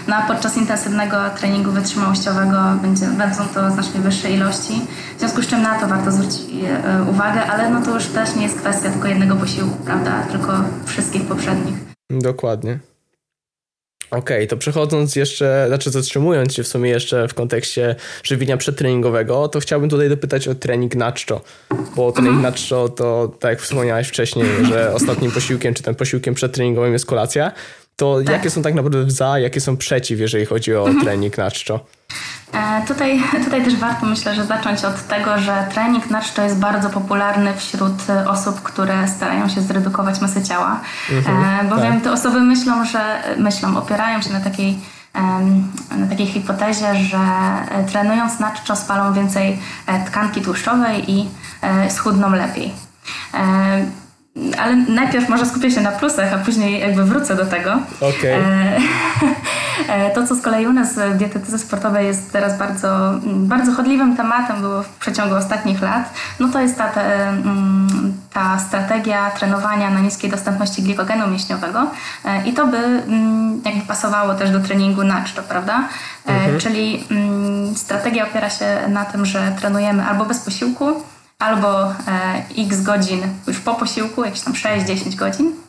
no 0.08 0.16
a 0.16 0.28
podczas 0.28 0.58
intensywnego 0.58 1.18
treningu 1.40 1.72
wytrzymałościowego 1.72 2.58
będzie, 2.82 3.06
będą 3.06 3.46
to 3.54 3.72
znacznie 3.72 4.00
wyższe 4.02 4.32
ilości, 4.32 4.82
w 5.16 5.20
związku 5.20 5.42
z 5.42 5.48
czym 5.48 5.62
na 5.62 5.80
to 5.80 5.88
warto 5.88 6.12
zwrócić 6.12 6.42
y, 6.42 7.10
uwagę, 7.12 7.46
ale 7.46 7.70
no 7.70 7.82
to 7.82 7.94
już 7.94 8.06
też 8.06 8.36
nie 8.36 8.44
jest 8.44 8.60
kwestia 8.60 8.90
tylko 8.90 9.08
jednego 9.08 9.36
posiłku, 9.36 9.76
prawda, 9.86 10.12
tylko 10.32 10.54
wszystkich 10.86 11.28
poprzednich. 11.28 11.76
Dokładnie. 12.10 12.80
Okej, 14.16 14.38
okay, 14.38 14.48
to 14.48 14.58
przechodząc 14.58 15.16
jeszcze, 15.16 15.66
znaczy 15.68 15.92
zatrzymując 15.92 16.54
się 16.54 16.64
w 16.64 16.68
sumie 16.68 16.90
jeszcze 16.90 17.28
w 17.28 17.34
kontekście 17.34 17.96
żywienia 18.24 18.58
przedtreningowego, 18.58 19.48
to 19.48 19.60
chciałbym 19.60 19.90
tutaj 19.90 20.10
dopytać 20.10 20.48
o 20.48 20.56
trening 20.56 20.96
naczczo, 20.96 21.42
bo 21.96 22.12
trening 22.12 22.42
naczczo 22.42 22.90
to, 22.90 23.32
tak 23.40 23.50
jak 23.50 23.62
wspomniałeś 23.62 24.08
wcześniej, 24.08 24.46
że 24.70 24.94
ostatnim 24.94 25.32
posiłkiem, 25.32 25.74
czy 25.74 25.84
ten 25.84 25.96
posiłkiem 25.96 26.34
przedtreningowym 26.34 26.94
jest 26.94 27.06
kolacja, 27.06 27.52
to 27.96 28.18
tak. 28.26 28.34
jakie 28.34 28.50
są 28.50 28.62
tak 28.62 28.74
naprawdę 28.74 29.12
za, 29.12 29.40
jakie 29.40 29.62
są 29.62 29.78
przeciw, 29.78 30.20
jeżeli 30.20 30.46
chodzi 30.46 30.76
o 30.76 30.88
mhm. 30.88 31.06
trening 31.06 31.38
na 31.38 31.52
czczo? 31.52 31.76
E, 31.76 31.95
tutaj, 32.88 33.24
tutaj 33.44 33.64
też 33.64 33.76
warto 33.76 34.06
myślę, 34.06 34.36
że 34.36 34.46
zacząć 34.46 34.86
od 34.86 35.08
tego, 35.08 35.38
że 35.38 35.68
trening 35.74 36.10
na 36.10 36.22
czczo 36.22 36.42
jest 36.42 36.60
bardzo 36.60 36.90
popularny 36.90 37.54
wśród 37.58 38.10
e, 38.10 38.30
osób, 38.30 38.62
które 38.62 39.08
starają 39.08 39.50
się 39.50 39.62
zredukować 39.62 40.22
masę 40.22 40.44
ciała. 40.44 40.80
Mhm, 41.12 41.66
e, 41.66 41.70
bowiem 41.70 41.94
tak. 41.94 42.04
te 42.04 42.12
osoby 42.12 42.40
myślą, 42.42 42.86
że 42.86 43.24
myślą, 43.38 43.78
opierają 43.78 44.22
się 44.22 44.34
na 44.34 44.40
takiej 44.40 44.80
na 45.98 46.08
takiej 46.10 46.28
hipotezie, 46.28 46.96
że 46.96 47.18
trenując 47.92 48.40
na 48.40 48.52
czczo 48.52 48.76
spalą 48.76 49.14
więcej 49.14 49.60
tkanki 50.06 50.42
tłuszczowej 50.42 51.12
i 51.12 51.30
schudną 51.90 52.32
lepiej. 52.32 52.74
Ale 54.58 54.76
najpierw 54.76 55.30
może 55.30 55.46
skupię 55.46 55.72
się 55.72 55.82
na 55.82 55.92
plusach, 55.92 56.34
a 56.34 56.38
później 56.38 56.80
jakby 56.80 57.04
wrócę 57.04 57.36
do 57.36 57.46
tego. 57.46 57.80
Okay. 58.02 58.42
E, 59.90 59.94
e, 59.94 60.12
to, 60.12 60.28
co 60.28 60.36
z 60.36 60.42
kolei 60.42 60.68
u 60.68 60.74
nas 60.74 60.94
w 60.94 61.18
dietetyce 61.18 61.60
sportowej 61.60 62.08
jest 62.08 62.32
teraz 62.32 62.58
bardzo, 62.58 63.12
bardzo 63.24 63.72
chodliwym 63.72 64.18
tematem 64.18 64.62
było 64.62 64.84
w 64.84 64.90
przeciągu 64.90 65.36
ostatnich 65.36 65.82
lat, 65.82 66.14
no 66.40 66.48
to 66.48 66.62
jest 66.62 66.78
ta, 66.78 66.88
ta, 66.88 67.02
mm, 67.02 68.14
ta 68.34 68.60
strategia 68.60 69.32
trenowania 69.32 69.90
na 69.90 70.00
niskiej 70.00 70.30
dostępności 70.30 70.84
glikogenu 70.84 71.28
mięśniowego 71.28 71.88
e, 72.26 72.48
i 72.48 72.54
to 72.54 72.68
by 72.68 72.78
mm, 72.78 73.62
jakby 73.66 73.82
pasowało 73.82 74.34
też 74.34 74.52
do 74.52 74.60
treningu 74.60 75.04
na 75.04 75.24
czczo, 75.24 75.44
prawda? 75.44 75.84
Mhm. 76.26 76.60
Czyli 76.60 77.04
mm, 77.12 77.76
strategia 77.76 78.28
opiera 78.28 78.50
się 78.50 78.66
na 78.90 79.06
tym, 79.06 79.26
że 79.26 79.56
trenujemy 79.60 80.06
albo 80.06 80.26
bez 80.26 80.40
posiłku, 80.40 81.04
albo 81.40 81.84
e, 81.84 81.94
x 82.58 82.82
godzin 82.82 83.22
już 83.48 83.60
po 83.60 83.74
posiłku, 83.74 84.24
jakieś 84.24 84.42
tam 84.42 84.54
6-10 84.54 85.16
godzin. 85.16 85.65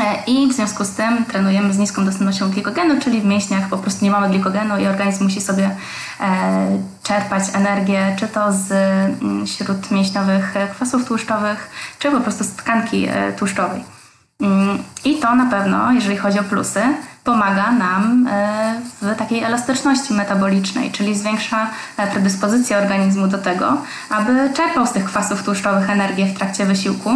E, 0.00 0.24
I 0.26 0.48
w 0.48 0.52
związku 0.52 0.84
z 0.84 0.90
tym 0.90 1.24
trenujemy 1.24 1.72
z 1.72 1.78
niską 1.78 2.04
dostępnością 2.04 2.50
glikogenu, 2.50 3.00
czyli 3.00 3.20
w 3.20 3.24
mięśniach 3.24 3.68
po 3.68 3.78
prostu 3.78 4.04
nie 4.04 4.10
mamy 4.10 4.28
glikogenu 4.28 4.78
i 4.78 4.86
organizm 4.86 5.24
musi 5.24 5.40
sobie 5.40 5.76
e, 6.20 6.78
czerpać 7.02 7.42
energię, 7.54 8.16
czy 8.18 8.28
to 8.28 8.52
z 8.52 8.72
mm, 8.72 9.46
śródmięśniowych 9.46 10.54
kwasów 10.70 11.04
tłuszczowych, 11.04 11.70
czy 11.98 12.10
po 12.10 12.20
prostu 12.20 12.44
z 12.44 12.50
tkanki 12.52 13.08
tłuszczowej. 13.38 14.01
Mm, 14.42 14.78
I 15.04 15.16
to 15.16 15.34
na 15.34 15.46
pewno, 15.46 15.92
jeżeli 15.92 16.16
chodzi 16.16 16.38
o 16.38 16.44
plusy, 16.44 16.82
pomaga 17.24 17.72
nam 17.72 18.28
e, 18.30 18.74
w 19.02 19.16
takiej 19.16 19.42
elastyczności 19.42 20.14
metabolicznej, 20.14 20.90
czyli 20.90 21.14
zwiększa 21.18 21.70
e, 21.96 22.06
predyspozycję 22.06 22.78
organizmu 22.78 23.26
do 23.26 23.38
tego, 23.38 23.76
aby 24.10 24.50
czerpał 24.54 24.86
z 24.86 24.92
tych 24.92 25.04
kwasów 25.04 25.42
tłuszczowych 25.42 25.90
energię 25.90 26.26
w 26.26 26.38
trakcie 26.38 26.66
wysiłku, 26.66 27.10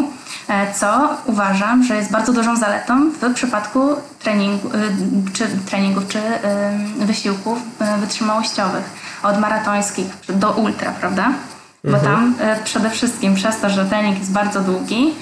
e, 0.49 0.75
co 0.75 1.09
uważam, 1.25 1.85
że 1.85 1.97
jest 1.97 2.11
bardzo 2.11 2.33
dużą 2.33 2.57
zaletą 2.57 3.11
w 3.11 3.35
przypadku 3.35 3.81
treningu, 4.19 4.71
czy 5.33 5.49
treningów 5.67 6.09
czy 6.09 6.21
wysiłków 6.99 7.59
wytrzymałościowych, 8.01 8.85
od 9.23 9.39
maratońskich 9.39 10.07
do 10.29 10.51
ultra, 10.53 10.93
prawda? 10.93 11.33
Bo 11.85 11.97
mhm. 11.97 12.05
tam 12.05 12.35
przede 12.65 12.91
wszystkim 12.91 13.35
przez 13.35 13.61
to, 13.61 13.71
że 13.71 13.85
trening 13.85 14.19
jest 14.19 14.33
bardzo 14.33 14.61
długi, 14.61 15.15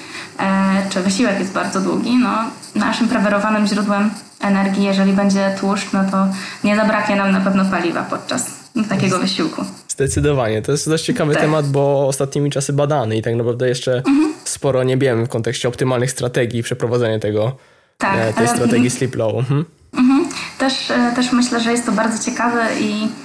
czy 0.89 1.01
wysiłek 1.01 1.39
jest 1.39 1.53
bardzo 1.53 1.81
długi, 1.81 2.17
no, 2.17 2.37
naszym 2.75 3.07
preferowanym 3.07 3.67
źródłem 3.67 4.09
energii, 4.41 4.83
jeżeli 4.83 5.13
będzie 5.13 5.55
tłuszcz, 5.59 5.93
no 5.93 6.03
to 6.11 6.27
nie 6.63 6.75
zabraknie 6.75 7.15
nam 7.15 7.31
na 7.31 7.41
pewno 7.41 7.65
paliwa 7.65 8.03
podczas 8.03 8.65
takiego 8.89 9.19
wysiłku. 9.19 9.65
Zdecydowanie. 9.87 10.61
To 10.61 10.71
jest 10.71 10.89
dość 10.89 11.05
ciekawy 11.05 11.33
tak. 11.33 11.41
temat, 11.41 11.67
bo 11.67 12.07
ostatnimi 12.07 12.51
czasy 12.51 12.73
badany 12.73 13.17
i 13.17 13.21
tak 13.21 13.35
naprawdę 13.35 13.69
jeszcze 13.69 13.97
mhm. 13.97 14.33
sporo 14.43 14.83
nie 14.83 14.97
wiemy 14.97 15.25
w 15.25 15.29
kontekście 15.29 15.67
optymalnych 15.67 16.11
strategii 16.11 16.63
przeprowadzenia 16.63 17.19
tego, 17.19 17.55
tak, 17.97 18.35
tej 18.35 18.47
ale... 18.47 18.55
strategii 18.55 18.89
sleep 18.89 19.15
low. 19.15 19.35
Mhm. 19.35 19.65
Mhm. 19.93 20.25
Też, 20.57 20.91
też 21.15 21.31
myślę, 21.31 21.59
że 21.59 21.71
jest 21.71 21.85
to 21.85 21.91
bardzo 21.91 22.23
ciekawe 22.23 22.67
i 22.79 23.07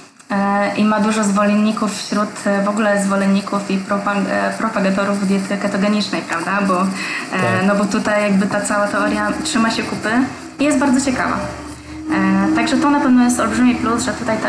i 0.77 0.83
ma 0.83 0.99
dużo 0.99 1.23
zwolenników 1.23 1.97
wśród 1.97 2.29
e, 2.45 2.63
w 2.63 2.69
ogóle 2.69 3.03
zwolenników 3.03 3.71
i 3.71 3.77
propag 3.77 4.17
e, 4.17 4.53
propagatorów 4.57 5.27
diety 5.27 5.57
ketogenicznej, 5.57 6.21
prawda? 6.21 6.59
Bo, 6.67 6.77
tak. 7.31 7.41
no 7.67 7.75
bo 7.75 7.85
tutaj 7.85 8.23
jakby 8.23 8.47
ta 8.47 8.61
cała 8.61 8.87
teoria 8.87 9.27
trzyma 9.43 9.71
się 9.71 9.83
kupy 9.83 10.09
i 10.59 10.63
jest 10.63 10.77
bardzo 10.77 11.05
ciekawa. 11.11 11.37
Także 12.55 12.77
to 12.77 12.89
na 12.89 12.99
pewno 12.99 13.23
jest 13.23 13.39
olbrzymi 13.39 13.75
plus, 13.75 14.03
że 14.03 14.13
tutaj 14.13 14.37
ta 14.37 14.47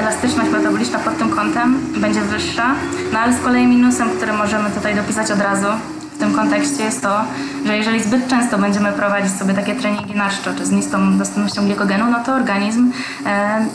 elastyczność 0.00 0.50
metaboliczna 0.50 0.98
pod 0.98 1.18
tym 1.18 1.30
kątem 1.30 1.78
będzie 1.96 2.20
wyższa, 2.20 2.74
no 3.12 3.18
ale 3.18 3.32
z 3.32 3.40
kolei 3.40 3.66
minusem, 3.66 4.08
który 4.10 4.32
możemy 4.32 4.70
tutaj 4.70 4.94
dopisać 4.94 5.30
od 5.30 5.40
razu, 5.40 5.66
w 6.14 6.18
tym 6.18 6.34
kontekście 6.34 6.84
jest 6.84 7.02
to, 7.02 7.24
że 7.64 7.76
jeżeli 7.76 8.02
zbyt 8.02 8.28
często 8.28 8.58
będziemy 8.58 8.92
prowadzić 8.92 9.32
sobie 9.32 9.54
takie 9.54 9.74
treningi 9.74 10.14
na 10.14 10.30
czczo, 10.30 10.54
czy 10.54 10.66
z 10.66 10.70
niską 10.70 11.18
dostępnością 11.18 11.66
glikogenu, 11.66 12.10
no 12.10 12.24
to 12.24 12.32
organizm 12.32 12.92
e, 13.26 13.66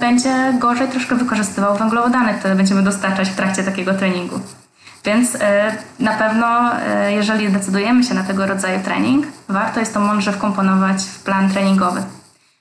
będzie 0.00 0.54
gorzej 0.58 0.88
troszkę 0.88 1.14
wykorzystywał 1.14 1.76
węglowodany, 1.76 2.34
które 2.34 2.54
będziemy 2.54 2.82
dostarczać 2.82 3.28
w 3.28 3.34
trakcie 3.34 3.64
takiego 3.64 3.94
treningu. 3.94 4.40
Więc 5.06 5.34
e, 5.34 5.76
na 6.00 6.12
pewno, 6.12 6.72
e, 6.80 7.12
jeżeli 7.12 7.52
decydujemy 7.52 8.04
się 8.04 8.14
na 8.14 8.24
tego 8.24 8.46
rodzaju 8.46 8.80
trening, 8.84 9.26
warto 9.48 9.80
jest 9.80 9.94
to 9.94 10.00
mądrze 10.00 10.32
wkomponować 10.32 11.02
w 11.02 11.22
plan 11.22 11.50
treningowy. 11.50 12.02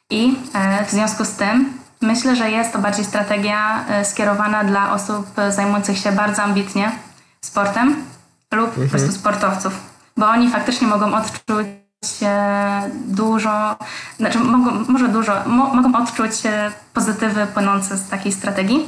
I 0.09 0.35
e, 0.53 0.85
w 0.85 0.91
związku 0.91 1.25
z 1.25 1.31
tym 1.31 1.73
myślę, 2.01 2.35
że 2.35 2.51
jest 2.51 2.73
to 2.73 2.79
bardziej 2.79 3.05
strategia 3.05 3.85
skierowana 4.03 4.63
dla 4.63 4.93
osób 4.93 5.27
zajmujących 5.49 5.97
się 5.97 6.11
bardzo 6.11 6.43
ambitnie 6.43 6.91
sportem, 7.41 7.95
lub 8.51 8.67
mhm. 8.67 8.87
po 8.87 8.91
prostu 8.91 9.11
sportowców, 9.11 9.73
bo 10.17 10.27
oni 10.27 10.49
faktycznie 10.49 10.87
mogą 10.87 11.13
odczuć 11.13 11.67
dużo, 13.07 13.75
znaczy 14.17 14.39
mogą, 14.39 14.85
może 14.87 15.07
dużo, 15.07 15.33
mo, 15.45 15.73
mogą 15.73 16.03
odczuć 16.03 16.33
pozytywy 16.93 17.47
płynące 17.47 17.97
z 17.97 18.09
takiej 18.09 18.31
strategii. 18.31 18.85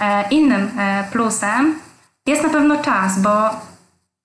E, 0.00 0.28
innym 0.28 0.70
e, 0.78 1.04
plusem 1.12 1.74
jest 2.26 2.42
na 2.42 2.48
pewno 2.48 2.76
czas, 2.76 3.18
bo 3.18 3.50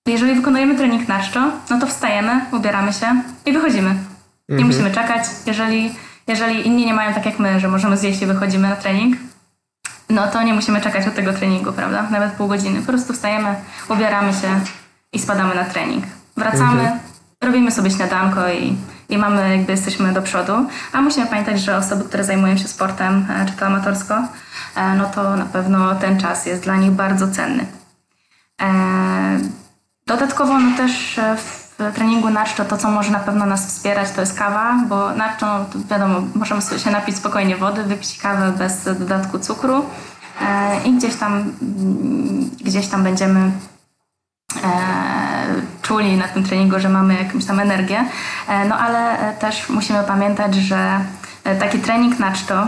jeżeli 0.06 0.34
wykonujemy 0.34 0.74
trening 0.74 1.08
na 1.08 1.22
czczo, 1.22 1.50
no 1.70 1.80
to 1.80 1.86
wstajemy, 1.86 2.46
ubieramy 2.52 2.92
się 2.92 3.22
i 3.46 3.52
wychodzimy. 3.52 3.94
Nie 4.48 4.56
mhm. 4.56 4.66
musimy 4.66 4.90
czekać. 4.90 5.24
Jeżeli, 5.46 5.94
jeżeli 6.26 6.66
inni 6.66 6.86
nie 6.86 6.94
mają 6.94 7.14
tak 7.14 7.26
jak 7.26 7.38
my, 7.38 7.60
że 7.60 7.68
możemy 7.68 7.96
zjeść 7.96 8.22
i 8.22 8.26
wychodzimy 8.26 8.68
na 8.68 8.76
trening, 8.76 9.16
no 10.10 10.28
to 10.28 10.42
nie 10.42 10.54
musimy 10.54 10.80
czekać 10.80 11.06
od 11.06 11.14
tego 11.14 11.32
treningu, 11.32 11.72
prawda? 11.72 12.02
Nawet 12.10 12.32
pół 12.32 12.48
godziny. 12.48 12.80
Po 12.80 12.86
prostu 12.86 13.12
wstajemy, 13.12 13.54
ubieramy 13.88 14.32
się 14.32 14.60
i 15.12 15.18
spadamy 15.18 15.54
na 15.54 15.64
trening. 15.64 16.04
Wracamy, 16.40 16.80
mhm. 16.80 16.98
robimy 17.40 17.70
sobie 17.70 17.90
śniadanko 17.90 18.48
i, 18.48 18.76
i 19.08 19.18
mamy, 19.18 19.56
jakby 19.56 19.72
jesteśmy 19.72 20.12
do 20.12 20.22
przodu. 20.22 20.52
A 20.92 21.02
musimy 21.02 21.26
pamiętać, 21.26 21.60
że 21.60 21.76
osoby, 21.76 22.04
które 22.04 22.24
zajmują 22.24 22.56
się 22.56 22.68
sportem, 22.68 23.26
e, 23.30 23.46
czy 23.46 23.52
to 23.52 23.66
amatorsko, 23.66 24.14
e, 24.76 24.94
no 24.94 25.04
to 25.04 25.36
na 25.36 25.44
pewno 25.44 25.94
ten 25.94 26.20
czas 26.20 26.46
jest 26.46 26.62
dla 26.62 26.76
nich 26.76 26.90
bardzo 26.90 27.28
cenny. 27.28 27.66
E, 28.62 28.68
dodatkowo 30.06 30.58
no 30.58 30.76
też 30.76 31.20
w 31.36 31.60
treningu 31.94 32.30
naczczo 32.30 32.64
to, 32.64 32.76
co 32.76 32.90
może 32.90 33.10
na 33.10 33.18
pewno 33.18 33.46
nas 33.46 33.66
wspierać, 33.66 34.10
to 34.10 34.20
jest 34.20 34.38
kawa, 34.38 34.74
bo 34.88 35.14
naczczo, 35.14 35.46
no, 35.46 35.66
wiadomo, 35.90 36.22
możemy 36.34 36.62
sobie 36.62 36.80
się 36.80 36.90
napić 36.90 37.16
spokojnie 37.16 37.56
wody, 37.56 37.84
wypić 37.84 38.18
kawę 38.18 38.52
bez 38.58 38.84
dodatku 38.84 39.38
cukru 39.38 39.84
i 40.84 40.92
gdzieś 40.92 41.16
tam, 41.16 41.52
gdzieś 42.64 42.88
tam 42.88 43.02
będziemy 43.02 43.50
czuli 45.82 46.16
na 46.16 46.28
tym 46.28 46.44
treningu, 46.44 46.80
że 46.80 46.88
mamy 46.88 47.14
jakąś 47.14 47.44
tam 47.44 47.60
energię. 47.60 48.04
E, 48.48 48.64
no 48.64 48.78
ale 48.78 49.16
też 49.38 49.68
musimy 49.68 50.04
pamiętać, 50.04 50.54
że 50.54 51.00
taki 51.60 51.78
trening 51.78 52.18
naczto 52.18 52.66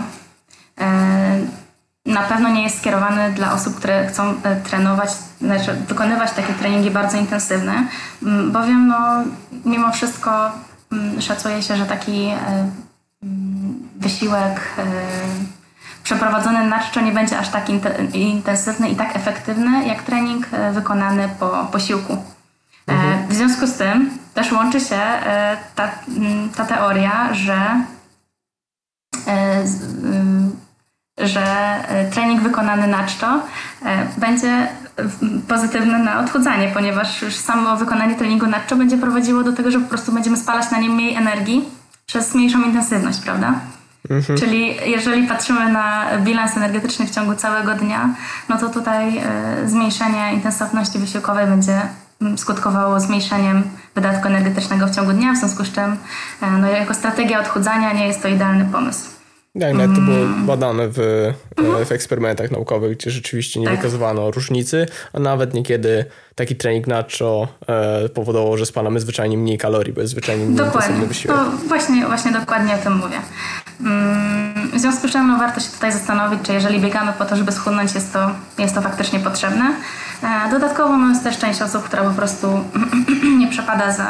na 2.06 2.22
pewno 2.22 2.48
nie 2.48 2.62
jest 2.62 2.78
skierowany 2.78 3.32
dla 3.32 3.52
osób, 3.52 3.76
które 3.76 4.06
chcą 4.06 4.34
trenować, 4.64 5.10
znaczy 5.40 5.74
wykonywać 5.88 6.32
takie 6.32 6.52
treningi 6.52 6.90
bardzo 6.90 7.18
intensywne, 7.18 7.86
bowiem 8.52 8.86
no, 8.86 9.24
mimo 9.64 9.92
wszystko 9.92 10.50
szacuje 11.20 11.62
się, 11.62 11.76
że 11.76 11.86
taki 11.86 12.30
wysiłek 13.96 14.60
przeprowadzony 16.02 16.66
na 16.66 16.80
czczo 16.80 17.00
nie 17.00 17.12
będzie 17.12 17.38
aż 17.38 17.48
tak 17.48 17.66
intensywny 18.14 18.88
i 18.88 18.96
tak 18.96 19.16
efektywny 19.16 19.86
jak 19.86 20.02
trening 20.02 20.46
e, 20.52 20.72
wykonany 20.72 21.28
po 21.40 21.68
posiłku. 21.72 22.12
E, 22.12 22.92
mhm. 22.92 23.28
W 23.28 23.34
związku 23.34 23.66
z 23.66 23.74
tym 23.74 24.10
też 24.34 24.52
łączy 24.52 24.80
się 24.80 24.96
e, 24.96 25.56
ta, 25.74 25.90
ta 26.56 26.64
teoria, 26.64 27.34
że, 27.34 27.84
że 31.18 31.76
trening 32.10 32.40
wykonany 32.40 32.86
na 32.86 33.06
czczo 33.06 33.42
będzie 34.16 34.68
pozytywny 35.48 35.98
na 35.98 36.20
odchudzanie, 36.20 36.70
ponieważ 36.74 37.22
już 37.22 37.36
samo 37.36 37.76
wykonanie 37.76 38.14
treningu 38.14 38.46
na 38.46 38.60
czczo 38.60 38.76
będzie 38.76 38.98
prowadziło 38.98 39.44
do 39.44 39.52
tego, 39.52 39.70
że 39.70 39.80
po 39.80 39.88
prostu 39.88 40.12
będziemy 40.12 40.36
spalać 40.36 40.70
na 40.70 40.78
nim 40.78 40.92
mniej 40.92 41.14
energii 41.14 41.68
przez 42.06 42.34
mniejszą 42.34 42.62
intensywność, 42.62 43.20
prawda? 43.20 43.54
Mhm. 44.10 44.38
Czyli 44.38 44.76
jeżeli 44.90 45.26
patrzymy 45.28 45.72
na 45.72 46.06
bilans 46.18 46.56
energetyczny 46.56 47.06
w 47.06 47.10
ciągu 47.10 47.34
całego 47.34 47.74
dnia, 47.74 48.14
no 48.48 48.58
to 48.58 48.68
tutaj 48.68 49.18
y, 49.64 49.68
zmniejszenie 49.68 50.32
intensywności 50.34 50.98
wysiłkowej 50.98 51.46
będzie 51.46 51.80
mm, 52.22 52.38
skutkowało 52.38 53.00
zmniejszeniem 53.00 53.62
wydatku 53.94 54.28
energetycznego 54.28 54.86
w 54.86 54.94
ciągu 54.94 55.12
dnia, 55.12 55.32
w 55.32 55.36
związku 55.36 55.64
z 55.64 55.72
czym 55.72 55.92
y, 55.92 55.96
no, 56.60 56.68
jako 56.68 56.94
strategia 56.94 57.40
odchudzania 57.40 57.92
nie 57.92 58.06
jest 58.06 58.22
to 58.22 58.28
idealny 58.28 58.64
pomysł. 58.64 59.11
Tak, 59.60 59.74
nawet 59.74 59.96
to 59.96 60.02
było 60.02 60.16
mm. 60.16 60.46
badane 60.46 60.88
w, 60.88 60.98
mhm. 61.56 61.84
w 61.84 61.92
eksperymentach 61.92 62.50
naukowych, 62.50 62.96
gdzie 62.96 63.10
rzeczywiście 63.10 63.60
nie 63.60 63.66
tak. 63.66 63.76
wykazywano 63.76 64.30
różnicy, 64.30 64.86
a 65.12 65.18
nawet 65.18 65.54
niekiedy 65.54 66.04
taki 66.34 66.56
trening 66.56 66.86
nacho 66.86 67.48
e, 67.68 68.08
powodował, 68.08 68.56
że 68.58 68.66
spalamy 68.66 69.00
zwyczajnie 69.00 69.38
mniej 69.38 69.58
kalorii, 69.58 69.92
bo 69.92 70.00
jest 70.00 70.10
zwyczajnie 70.10 70.44
mniej 70.44 70.56
dokładnie. 70.56 71.06
wysiłek. 71.06 71.36
To 71.36 71.50
właśnie, 71.68 72.06
właśnie 72.06 72.32
dokładnie 72.32 72.74
o 72.74 72.78
tym 72.78 72.96
mówię. 72.96 73.16
Mm, 73.80 74.51
w 74.72 74.78
związku 74.78 75.08
z 75.08 75.10
czym 75.10 75.28
no, 75.28 75.38
warto 75.38 75.60
się 75.60 75.70
tutaj 75.70 75.92
zastanowić, 75.92 76.40
czy 76.42 76.52
jeżeli 76.52 76.80
biegamy 76.80 77.12
po 77.12 77.24
to, 77.24 77.36
żeby 77.36 77.52
schudnąć, 77.52 77.94
jest 77.94 78.12
to, 78.12 78.30
jest 78.58 78.74
to 78.74 78.82
faktycznie 78.82 79.20
potrzebne. 79.20 79.64
E, 80.22 80.50
dodatkowo 80.50 80.96
no, 80.96 81.08
jest 81.08 81.24
też 81.24 81.38
część 81.38 81.62
osób, 81.62 81.84
która 81.84 82.02
po 82.02 82.10
prostu 82.10 82.64
nie 83.40 83.48
przepada 83.48 83.92
za, 83.92 84.06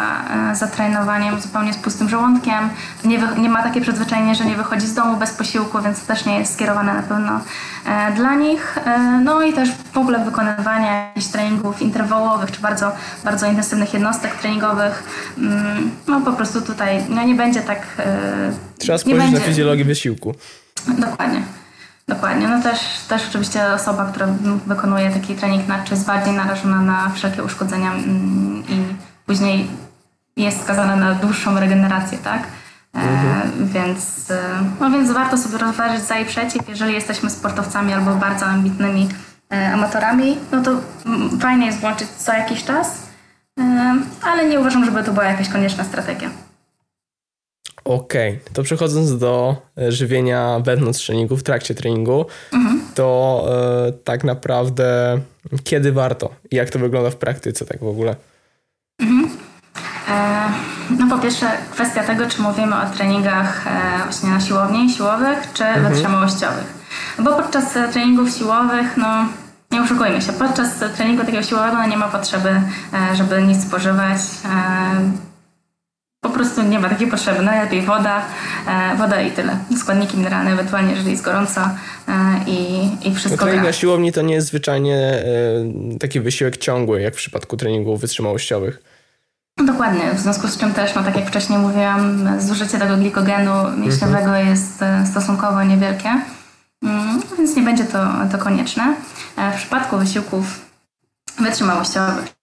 e, 0.52 0.56
za 0.56 0.66
trenowaniem 0.66 1.40
zupełnie 1.40 1.72
z 1.72 1.76
pustym 1.76 2.08
żołądkiem. 2.08 2.68
Nie, 3.04 3.18
wy, 3.18 3.40
nie 3.40 3.48
ma 3.48 3.62
takie 3.62 3.80
przyzwyczajenie, 3.80 4.34
że 4.34 4.44
nie 4.44 4.56
wychodzi 4.56 4.86
z 4.86 4.94
domu 4.94 5.16
bez 5.16 5.30
posiłku, 5.30 5.82
więc 5.82 6.00
to 6.00 6.06
też 6.06 6.24
nie 6.24 6.38
jest 6.38 6.54
skierowane 6.54 6.94
na 6.94 7.02
pewno 7.02 7.40
e, 7.86 8.12
dla 8.12 8.34
nich. 8.34 8.78
No 9.24 9.42
i 9.42 9.52
też 9.52 9.70
w 9.92 9.98
ogóle 9.98 10.24
wykonywanie 10.24 11.06
jakichś 11.08 11.32
treningów 11.32 11.82
interwałowych, 11.82 12.50
czy 12.50 12.60
bardzo, 12.60 12.92
bardzo 13.24 13.46
intensywnych 13.46 13.94
jednostek 13.94 14.34
treningowych, 14.34 15.04
mm, 15.38 15.90
no 16.08 16.20
po 16.20 16.32
prostu 16.32 16.62
tutaj 16.62 17.04
no, 17.08 17.22
nie 17.22 17.34
będzie 17.34 17.60
tak... 17.60 17.86
Trzeba 18.82 18.98
spojrzeć 18.98 19.22
będzie... 19.22 19.38
na 19.38 19.44
fizjologię 19.44 19.84
wysiłku. 19.84 20.34
Dokładnie. 20.98 21.42
Dokładnie. 22.08 22.48
No 22.48 22.62
też, 22.62 22.78
też 23.08 23.22
oczywiście 23.28 23.66
osoba, 23.66 24.06
która 24.06 24.26
wykonuje 24.66 25.10
taki 25.10 25.34
trening 25.34 25.68
nadczy 25.68 25.94
jest 25.94 26.06
bardziej 26.06 26.34
narażona 26.34 26.80
na 26.80 27.10
wszelkie 27.10 27.42
uszkodzenia 27.42 27.92
mm, 27.92 28.64
i 28.68 28.94
później 29.26 29.66
jest 30.36 30.62
skazana 30.62 30.96
na 30.96 31.14
dłuższą 31.14 31.60
regenerację, 31.60 32.18
tak? 32.18 32.42
E, 32.94 32.98
mhm. 32.98 33.68
więc, 33.68 34.30
e, 34.30 34.40
no 34.80 34.90
więc 34.90 35.10
warto 35.10 35.38
sobie 35.38 35.58
rozważyć 35.58 36.00
za 36.00 36.18
i 36.18 36.24
przeciw. 36.24 36.68
Jeżeli 36.68 36.94
jesteśmy 36.94 37.30
sportowcami 37.30 37.92
albo 37.92 38.14
bardzo 38.14 38.46
ambitnymi 38.46 39.08
e, 39.52 39.72
amatorami, 39.72 40.38
no 40.52 40.62
to 40.62 40.70
mm, 41.06 41.40
fajnie 41.40 41.66
jest 41.66 41.78
włączyć 41.78 42.08
co 42.08 42.32
jakiś 42.32 42.64
czas, 42.64 43.02
ale 44.22 44.48
nie 44.48 44.60
uważam, 44.60 44.84
żeby 44.84 45.02
to 45.02 45.12
była 45.12 45.24
jakaś 45.24 45.48
konieczna 45.48 45.84
strategia. 45.84 46.30
Okej, 47.84 48.32
okay. 48.32 48.52
to 48.52 48.62
przechodząc 48.62 49.18
do 49.18 49.56
e, 49.78 49.92
żywienia 49.92 50.60
wewnątrz 50.64 51.06
treningu, 51.06 51.36
w 51.36 51.42
trakcie 51.42 51.74
treningu, 51.74 52.26
mhm. 52.52 52.80
to 52.94 53.44
e, 53.88 53.92
tak 53.92 54.24
naprawdę 54.24 55.18
kiedy 55.64 55.92
warto? 55.92 56.30
Jak 56.52 56.70
to 56.70 56.78
wygląda 56.78 57.10
w 57.10 57.16
praktyce 57.16 57.64
tak 57.64 57.80
w 57.80 57.88
ogóle? 57.88 58.16
Mhm. 59.00 59.30
E, 60.08 60.48
no 60.98 61.16
po 61.16 61.22
pierwsze 61.22 61.46
kwestia 61.70 62.04
tego, 62.04 62.26
czy 62.26 62.42
mówimy 62.42 62.76
o 62.76 62.86
treningach 62.96 63.66
e, 63.66 64.02
właśnie 64.04 64.30
na 64.30 64.40
siłowni, 64.40 64.90
siłowych, 64.90 65.38
czy 65.54 65.64
mhm. 65.64 65.94
wytrzymałościowych. 65.94 66.82
Bo 67.18 67.36
podczas 67.36 67.72
treningów 67.92 68.30
siłowych, 68.30 68.96
no 68.96 69.26
nie 69.70 69.82
oszukujmy 69.82 70.22
się, 70.22 70.32
podczas 70.32 70.68
treningu 70.96 71.24
takiego 71.24 71.42
siłowego 71.42 71.76
no, 71.76 71.86
nie 71.86 71.96
ma 71.96 72.08
potrzeby, 72.08 72.48
e, 72.50 73.16
żeby 73.16 73.42
nic 73.42 73.62
spożywać 73.62 74.20
po 76.22 76.30
prostu 76.30 76.62
nie 76.62 76.78
ma 76.78 76.88
takiej 76.88 77.06
potrzeby. 77.06 77.42
Najlepiej 77.42 77.82
woda, 77.82 78.22
e, 78.68 78.96
woda 78.96 79.20
i 79.20 79.30
tyle. 79.30 79.56
Składniki 79.78 80.16
mineralne, 80.16 80.52
ewentualnie 80.52 80.90
jeżeli 80.90 81.10
jest 81.10 81.22
gorąca 81.22 81.76
e, 82.08 82.12
i, 82.46 82.88
i 83.08 83.14
wszystko 83.14 83.44
no 83.44 83.50
Trening 83.50 83.66
na 83.66 83.72
siłowni 83.72 84.12
to 84.12 84.22
nie 84.22 84.34
jest 84.34 84.46
zwyczajnie 84.46 84.96
e, 84.96 85.98
taki 86.00 86.20
wysiłek 86.20 86.56
ciągły, 86.56 87.02
jak 87.02 87.14
w 87.14 87.16
przypadku 87.16 87.56
treningów 87.56 88.00
wytrzymałościowych. 88.00 88.82
Dokładnie, 89.66 90.14
w 90.14 90.20
związku 90.20 90.48
z 90.48 90.58
czym 90.58 90.74
też, 90.74 90.94
no 90.94 91.02
tak 91.02 91.16
jak 91.16 91.26
wcześniej 91.26 91.58
mówiłam, 91.58 92.28
zużycie 92.40 92.78
tego 92.78 92.96
glikogenu 92.96 93.52
mięśniowego 93.76 94.18
mhm. 94.18 94.48
jest 94.48 94.84
stosunkowo 95.10 95.64
niewielkie, 95.64 96.08
mm, 96.82 97.22
więc 97.38 97.56
nie 97.56 97.62
będzie 97.62 97.84
to, 97.84 97.98
to 98.32 98.38
konieczne. 98.38 98.96
W 99.52 99.56
przypadku 99.56 99.98
wysiłków 99.98 100.44
wytrzymałościowych, 101.40 102.41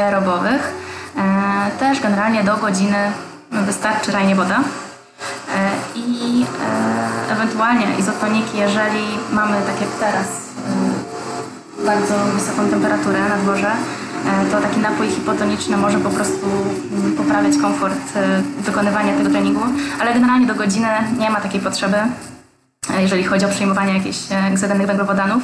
aerobowych, 0.00 0.72
e, 1.16 1.70
też 1.78 2.00
generalnie 2.00 2.44
do 2.44 2.56
godziny 2.56 3.12
wystarczy 3.52 4.12
rajnie 4.12 4.34
woda 4.34 4.60
i 5.94 6.46
ewentualnie 7.30 7.86
izotoniki, 7.98 8.58
jeżeli 8.58 9.04
mamy 9.32 9.56
tak 9.66 9.80
jak 9.80 9.90
teraz 10.00 10.26
bardzo 11.86 12.14
wysoką 12.34 12.68
temperaturę 12.68 13.28
na 13.28 13.36
dworze, 13.36 13.70
E, 14.26 14.50
to 14.50 14.60
taki 14.60 14.80
napój 14.80 15.08
hipotoniczny 15.08 15.76
może 15.76 15.98
po 15.98 16.10
prostu 16.10 16.46
mm, 16.92 17.12
poprawiać 17.12 17.56
komfort 17.62 18.16
e, 18.16 18.42
wykonywania 18.62 19.16
tego 19.16 19.30
treningu, 19.30 19.60
ale 20.00 20.14
generalnie 20.14 20.46
do 20.46 20.54
godziny 20.54 20.88
nie 21.18 21.30
ma 21.30 21.40
takiej 21.40 21.60
potrzeby, 21.60 21.96
e, 22.96 23.02
jeżeli 23.02 23.24
chodzi 23.24 23.46
o 23.46 23.48
przyjmowanie 23.48 23.94
jakichś 23.94 24.18
egzogennych 24.52 24.86
węglowodanów. 24.86 25.42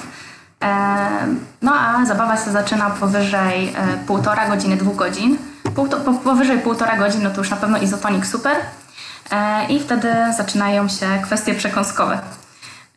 No 1.63 1.75
a 1.75 2.05
zabawa 2.07 2.37
się 2.37 2.51
zaczyna 2.51 2.91
powyżej 2.91 3.75
półtora 4.07 4.49
godziny, 4.49 4.77
dwóch 4.77 4.97
godzin. 4.97 5.39
Powyżej 6.25 6.59
półtora 6.59 6.97
godzin, 6.97 7.23
no 7.23 7.31
to 7.31 7.39
już 7.39 7.51
na 7.51 7.57
pewno 7.57 7.79
izotonik 7.79 8.27
super. 8.27 8.57
I 9.69 9.81
wtedy 9.81 10.15
zaczynają 10.37 10.89
się 10.89 11.07
kwestie 11.23 11.55
przekąskowe. 11.55 12.21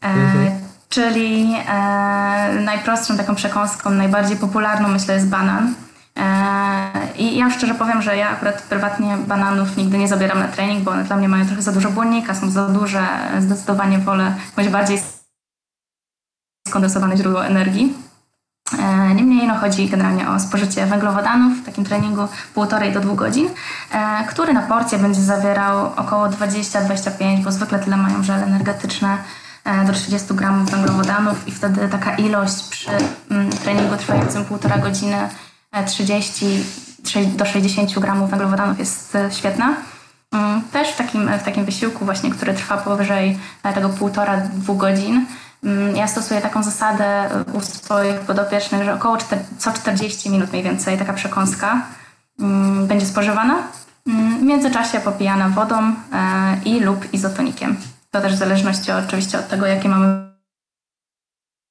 Mhm. 0.02 0.52
Czyli 0.90 1.56
e, 1.68 2.54
najprostszą 2.62 3.18
taką 3.18 3.36
przekąską, 3.36 3.90
najbardziej 3.90 4.38
popularną 4.38 4.88
myślę 4.88 5.14
jest 5.14 5.28
banan. 5.28 5.74
E, 6.18 6.92
I 7.18 7.38
ja 7.38 7.50
szczerze 7.50 7.74
powiem, 7.74 8.02
że 8.02 8.18
ja 8.18 8.30
akurat 8.30 8.62
prywatnie 8.62 9.18
bananów 9.18 9.78
nigdy 9.78 9.98
nie 9.98 10.08
zabieram 10.08 10.40
na 10.40 10.48
trening, 10.48 10.84
bo 10.84 10.92
one 10.92 11.04
dla 11.04 11.16
mnie 11.16 11.30
mają 11.30 11.46
trochę 11.46 11.62
za 11.62 11.72
dużo 11.72 11.90
błonnika, 11.90 12.36
są 12.36 12.50
za 12.50 12.68
duże. 12.68 13.04
Zdecydowanie 13.40 14.00
wolę 14.00 14.36
bądź 14.56 14.70
bardziej 14.70 15.02
skondensowane 16.70 17.18
źródło 17.18 17.46
energii. 17.46 17.94
E, 18.80 19.14
niemniej 19.14 19.48
no, 19.48 19.56
chodzi 19.56 19.90
generalnie 19.90 20.30
o 20.30 20.40
spożycie 20.40 20.86
węglowodanów 20.86 21.58
w 21.58 21.66
takim 21.66 21.86
treningu 21.86 22.28
półtorej 22.54 22.94
do 22.94 23.00
dwóch 23.00 23.16
godzin, 23.16 23.50
e, 23.92 24.24
który 24.30 24.54
na 24.54 24.62
porcję 24.62 24.98
będzie 24.98 25.22
zawierał 25.22 25.92
około 25.96 26.28
20-25, 26.28 27.44
bo 27.44 27.52
zwykle 27.52 27.80
tyle 27.80 27.98
mają 27.98 28.24
żele 28.24 28.44
energetyczne 28.44 29.18
E, 29.70 29.86
do 29.86 29.94
30 29.94 30.34
gramów 30.34 30.72
węglowodanów 30.72 31.48
i 31.48 31.52
wtedy 31.52 31.90
taka 31.90 32.16
ilość 32.16 32.64
przy 32.70 32.90
mm, 33.32 33.50
treningu 33.50 33.98
trwającym 33.98 34.46
półtora 34.46 34.78
godziny 34.78 35.30
30 35.88 36.46
e, 37.16 37.26
do 37.26 37.46
60 37.46 38.00
gramów 38.00 38.30
węglowodanów 38.30 38.80
jest 38.80 39.18
świetna. 39.32 39.76
Mm, 40.32 40.62
też 40.62 40.90
w 40.90 40.98
takim, 40.98 41.30
w 41.40 41.44
takim 41.44 41.66
wysiłku 41.66 42.06
właśnie, 42.06 42.32
który 42.32 42.54
trwa 42.54 42.78
powyżej 42.78 43.40
tego 43.76 43.90
półtora, 43.90 44.38
dwóch 44.38 44.78
godzin, 44.78 45.26
ja 45.96 46.08
stosuję 46.08 46.42
taką 46.42 46.64
zasadę 46.64 47.30
u 47.54 47.62
swoich 47.62 48.20
podopiecznych, 48.20 48.84
że 48.84 48.94
około 48.94 49.18
co 49.58 49.72
40 49.72 50.30
minut 50.30 50.52
mniej 50.52 50.64
więcej 50.64 50.98
taka 50.98 51.14
przekąska 51.14 51.82
będzie 52.88 53.06
spożywana. 53.06 53.64
W 54.40 54.42
międzyczasie 54.44 55.00
popijana 55.00 55.50
wodą 55.50 55.94
i 56.66 56.80
lub 56.80 57.14
izotonikiem. 57.14 57.78
To 58.12 58.22
też 58.22 58.34
w 58.34 58.38
zależności 58.38 58.92
oczywiście 58.92 59.40
od 59.40 59.48
tego, 59.48 59.66
jakie 59.66 59.90
mamy 59.90 60.30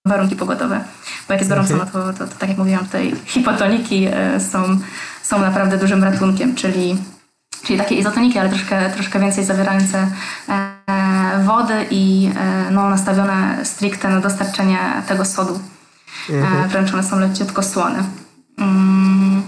warunki 0.07 0.37
pogodowe. 0.37 0.85
Bo 1.29 1.35
jak 1.35 1.41
jest 1.41 1.51
gorąco, 1.51 1.77
no 1.77 1.87
to, 1.87 2.13
to, 2.13 2.27
to, 2.27 2.35
tak 2.39 2.49
jak 2.49 2.59
mówiłam, 2.59 2.85
tutaj 2.85 3.15
hipotoniki 3.27 4.09
e, 4.13 4.41
są, 4.41 4.79
są 5.23 5.39
naprawdę 5.39 5.79
dużym 5.79 6.05
ratunkiem, 6.05 6.55
czyli, 6.55 6.97
czyli 7.65 7.79
takie 7.79 7.95
izotoniki, 7.95 8.39
ale 8.39 8.49
troszkę, 8.49 8.91
troszkę 8.91 9.21
więcej 9.21 9.45
zawierające 9.45 10.11
e, 10.49 10.78
wody 11.45 11.87
i 11.91 12.31
e, 12.37 12.71
no, 12.71 12.91
nastawione 12.91 13.65
stricte 13.65 14.09
na 14.09 14.21
dostarczenie 14.21 14.79
tego 15.09 15.25
sodu. 15.25 15.61
Mhm. 16.31 16.69
Wręcz 16.69 16.95
one 16.95 17.03
są 17.03 17.19
leciutko 17.19 17.63
słone. 17.63 18.05
Mm. 18.59 19.43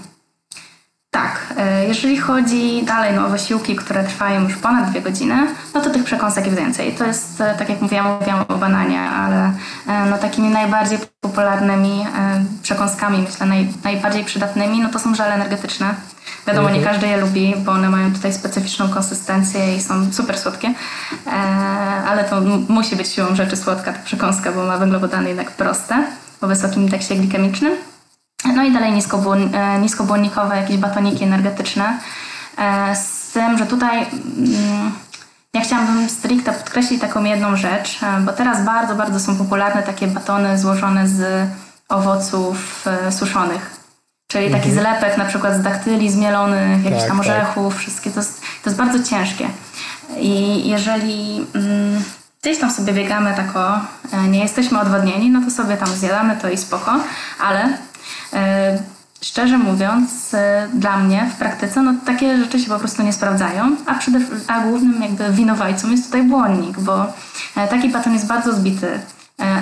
Tak, 1.10 1.54
e, 1.56 1.86
jeżeli 1.86 2.16
chodzi 2.16 2.82
dalej 2.84 3.14
no, 3.14 3.26
o 3.26 3.30
wysiłki, 3.30 3.76
które 3.76 4.04
trwają 4.04 4.42
już 4.42 4.56
ponad 4.56 4.90
dwie 4.90 5.00
godziny, 5.00 5.46
no 5.74 5.80
to 5.80 5.90
tych 5.90 6.04
przekąsek 6.04 6.46
jest 6.46 6.58
więcej. 6.58 6.92
To 6.92 7.04
jest, 7.04 7.40
e, 7.40 7.54
tak 7.54 7.68
jak 7.68 7.80
mówiłam, 7.80 8.18
mówiłam 8.20 8.44
o 8.48 8.54
bananie, 8.54 9.00
ale 9.00 9.52
e, 9.86 10.06
no, 10.10 10.18
takimi 10.18 10.48
najbardziej 10.48 10.98
popularnymi 11.20 12.06
przekąskami, 12.62 13.18
myślę, 13.18 13.46
naj, 13.46 13.68
najbardziej 13.84 14.24
przydatnymi, 14.24 14.80
no 14.80 14.88
to 14.88 14.98
są 14.98 15.14
żele 15.14 15.34
energetyczne. 15.34 15.94
Wiadomo, 16.50 16.70
nie 16.70 16.78
mhm. 16.78 16.94
każdy 16.94 17.08
je 17.08 17.16
lubi, 17.16 17.54
bo 17.58 17.72
one 17.72 17.90
mają 17.90 18.12
tutaj 18.12 18.32
specyficzną 18.32 18.88
konsystencję 18.88 19.76
i 19.76 19.80
są 19.80 20.12
super 20.12 20.38
słodkie, 20.38 20.74
ale 22.08 22.24
to 22.24 22.40
musi 22.68 22.96
być 22.96 23.08
siłą 23.08 23.34
rzeczy 23.34 23.56
słodka 23.56 23.92
ta 23.92 23.98
przekąska, 23.98 24.52
bo 24.52 24.66
ma 24.66 24.78
węglowodany 24.78 25.28
jednak 25.28 25.50
proste, 25.50 26.04
o 26.40 26.46
wysokim 26.46 26.82
indeksie 26.82 27.16
glikemicznym. 27.16 27.72
No 28.44 28.64
i 28.64 28.72
dalej 28.72 28.92
e, 28.92 29.78
niskobłonnikowe 29.80 30.56
jakieś 30.56 30.76
batoniki 30.76 31.24
energetyczne. 31.24 31.98
E, 32.58 32.96
z 32.96 33.32
tym, 33.32 33.58
że 33.58 33.66
tutaj 33.66 33.98
mm, 33.98 34.92
ja 35.54 35.60
chciałabym 35.60 36.08
stricte 36.08 36.52
podkreślić 36.52 37.00
taką 37.00 37.24
jedną 37.24 37.56
rzecz, 37.56 38.02
e, 38.02 38.20
bo 38.20 38.32
teraz 38.32 38.64
bardzo, 38.64 38.94
bardzo 38.94 39.20
są 39.20 39.36
popularne 39.36 39.82
takie 39.82 40.06
batony 40.06 40.58
złożone 40.58 41.08
z 41.08 41.48
owoców 41.88 42.84
suszonych. 43.10 43.79
Czyli 44.30 44.50
taki 44.50 44.68
mhm. 44.68 44.74
zlepek 44.74 45.18
na 45.18 45.24
przykład 45.24 45.54
z 45.54 45.62
daktyli 45.62 46.10
zmielonych, 46.10 46.84
jakichś 46.84 47.00
tak, 47.00 47.08
tam 47.08 47.18
tak. 47.18 47.26
orzechów, 47.26 47.74
tak. 47.74 47.82
wszystkie. 47.82 48.10
To 48.10 48.20
jest, 48.20 48.40
to 48.40 48.70
jest 48.70 48.78
bardzo 48.78 49.02
ciężkie. 49.02 49.48
I 50.18 50.62
jeżeli 50.68 51.46
mm, 51.54 52.04
gdzieś 52.42 52.58
tam 52.58 52.70
sobie 52.70 52.92
biegamy 52.92 53.34
tak 53.36 53.56
o, 53.56 53.80
nie 54.28 54.38
jesteśmy 54.38 54.80
odwodnieni, 54.80 55.30
no 55.30 55.40
to 55.44 55.50
sobie 55.50 55.76
tam 55.76 55.88
zjadamy 55.88 56.36
to 56.36 56.50
i 56.50 56.56
spoko, 56.56 57.00
ale 57.40 57.78
E, 58.32 58.78
szczerze 59.22 59.58
mówiąc, 59.58 60.34
e, 60.34 60.68
dla 60.74 60.96
mnie 60.96 61.30
w 61.34 61.38
praktyce 61.38 61.82
no, 61.82 61.94
takie 62.06 62.36
rzeczy 62.38 62.60
się 62.60 62.68
po 62.68 62.78
prostu 62.78 63.02
nie 63.02 63.12
sprawdzają, 63.12 63.76
a, 63.86 63.94
przede, 63.94 64.20
a 64.46 64.60
głównym 64.60 65.02
jakby 65.02 65.30
winowajcą 65.30 65.90
jest 65.90 66.04
tutaj 66.04 66.22
błonnik, 66.22 66.80
bo 66.80 67.06
e, 67.56 67.68
taki 67.68 67.88
baton 67.88 68.12
jest 68.12 68.26
bardzo 68.26 68.52
zbity. 68.52 69.00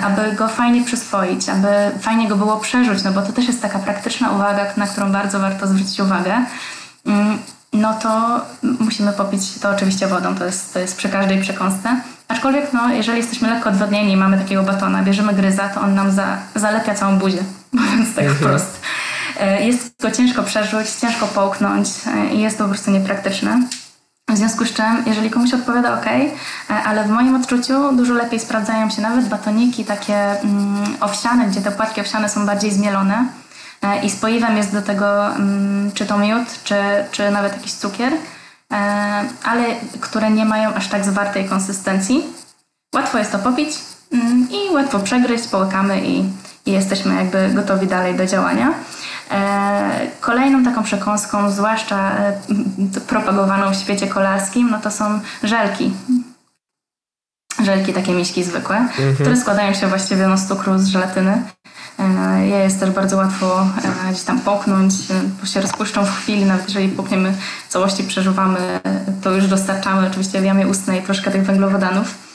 Aby 0.03 0.35
go 0.35 0.47
fajnie 0.47 0.83
przyswoić, 0.83 1.49
aby 1.49 1.67
fajnie 1.99 2.27
go 2.27 2.35
było 2.35 2.57
przerzuć, 2.57 3.03
no 3.03 3.11
bo 3.11 3.21
to 3.21 3.33
też 3.33 3.47
jest 3.47 3.61
taka 3.61 3.79
praktyczna 3.79 4.31
uwaga, 4.31 4.65
na 4.77 4.87
którą 4.87 5.11
bardzo 5.11 5.39
warto 5.39 5.67
zwrócić 5.67 5.99
uwagę 5.99 6.45
mm, 7.05 7.39
no 7.73 7.93
to 7.93 8.41
musimy 8.79 9.13
popić 9.13 9.59
to 9.59 9.69
oczywiście 9.69 10.07
wodą, 10.07 10.35
to 10.35 10.45
jest, 10.45 10.73
to 10.73 10.79
jest 10.79 10.97
przy 10.97 11.09
każdej 11.09 11.41
przekąsce. 11.41 12.01
Aczkolwiek, 12.27 12.73
no, 12.73 12.93
jeżeli 12.93 13.17
jesteśmy 13.17 13.49
lekko 13.49 13.69
odwodnieni 13.69 14.13
i 14.13 14.17
mamy 14.17 14.37
takiego 14.37 14.63
batona, 14.63 15.03
bierzemy 15.03 15.33
gryza, 15.33 15.69
to 15.69 15.81
on 15.81 15.95
nam 15.95 16.11
za, 16.11 16.37
zalepia 16.55 16.95
całą 16.95 17.19
buzię, 17.19 17.43
mówiąc 17.73 18.15
tak 18.15 18.25
mhm. 18.25 18.35
wprost. 18.35 18.81
E, 19.39 19.65
jest 19.65 20.01
go 20.01 20.11
ciężko 20.11 20.43
przerzuć, 20.43 20.89
ciężko 20.89 21.27
połknąć 21.27 21.89
e, 22.07 22.33
i 22.33 22.39
jest 22.39 22.57
to 22.57 22.63
po 22.63 22.69
prostu 22.69 22.91
niepraktyczne. 22.91 23.61
W 24.29 24.37
związku 24.37 24.65
z 24.65 24.73
czym, 24.73 25.03
jeżeli 25.05 25.29
komuś 25.29 25.53
odpowiada 25.53 25.93
ok, 25.93 26.05
e, 26.05 26.33
ale 26.83 27.03
w 27.03 27.09
moim 27.09 27.35
odczuciu 27.35 27.95
dużo 27.95 28.13
lepiej 28.13 28.39
sprawdzają 28.39 28.89
się 28.89 29.01
nawet 29.01 29.27
batoniki 29.27 29.85
takie 29.85 30.41
mm, 30.41 30.95
owsiane, 30.99 31.47
gdzie 31.47 31.61
te 31.61 31.71
płatki 31.71 32.01
owsiane 32.01 32.29
są 32.29 32.45
bardziej 32.45 32.71
zmielone 32.71 33.25
i 34.03 34.09
spoiwem 34.09 34.57
jest 34.57 34.73
do 34.73 34.81
tego 34.81 35.35
mm, 35.35 35.91
czy 35.91 36.05
to 36.05 36.17
miód, 36.17 36.63
czy, 36.63 36.75
czy 37.11 37.31
nawet 37.31 37.53
jakiś 37.53 37.73
cukier, 37.73 38.13
ale 39.43 39.65
które 39.99 40.31
nie 40.31 40.45
mają 40.45 40.73
aż 40.73 40.87
tak 40.87 41.05
zwartej 41.05 41.49
konsystencji. 41.49 42.23
Łatwo 42.95 43.17
jest 43.17 43.31
to 43.31 43.39
popić 43.39 43.69
mm, 44.13 44.47
i 44.51 44.73
łatwo 44.73 44.99
przegryźć, 44.99 45.47
połykamy 45.47 46.01
i, 46.01 46.23
i 46.69 46.71
jesteśmy 46.71 47.15
jakby 47.15 47.49
gotowi 47.53 47.87
dalej 47.87 48.15
do 48.15 48.25
działania. 48.25 48.73
E, 49.31 50.07
kolejną 50.19 50.63
taką 50.63 50.83
przekąską, 50.83 51.51
zwłaszcza 51.51 52.11
e, 52.11 52.33
propagowaną 53.07 53.71
w 53.71 53.75
świecie 53.75 54.07
kolarskim, 54.07 54.69
no 54.71 54.79
to 54.79 54.91
są 54.91 55.19
żelki. 55.43 55.93
Żelki 57.63 57.93
takie 57.93 58.13
miśki 58.13 58.43
zwykłe, 58.43 58.77
mhm. 58.77 59.15
które 59.15 59.37
składają 59.37 59.73
się 59.73 59.87
właściwie 59.87 60.27
no, 60.27 60.37
z 60.37 60.47
cukru, 60.47 60.79
z 60.79 60.87
żelatyny. 60.87 61.43
E, 61.99 62.47
je 62.47 62.57
jest 62.57 62.79
też 62.79 62.91
bardzo 62.91 63.17
łatwo 63.17 63.67
gdzieś 64.11 64.23
tam 64.23 64.39
połknąć, 64.39 64.93
bo 65.41 65.45
się 65.45 65.61
rozpuszczą 65.61 66.05
w 66.05 66.17
chwili, 66.17 66.45
nawet 66.45 66.67
jeżeli 66.67 66.89
połkniemy 66.89 67.33
całości, 67.69 68.03
przeżuwamy, 68.03 68.79
to 69.21 69.31
już 69.31 69.47
dostarczamy 69.47 70.07
oczywiście 70.07 70.41
w 70.41 70.45
jamie 70.45 70.67
ustnej 70.67 71.01
troszkę 71.01 71.31
tych 71.31 71.43
węglowodanów. 71.43 72.29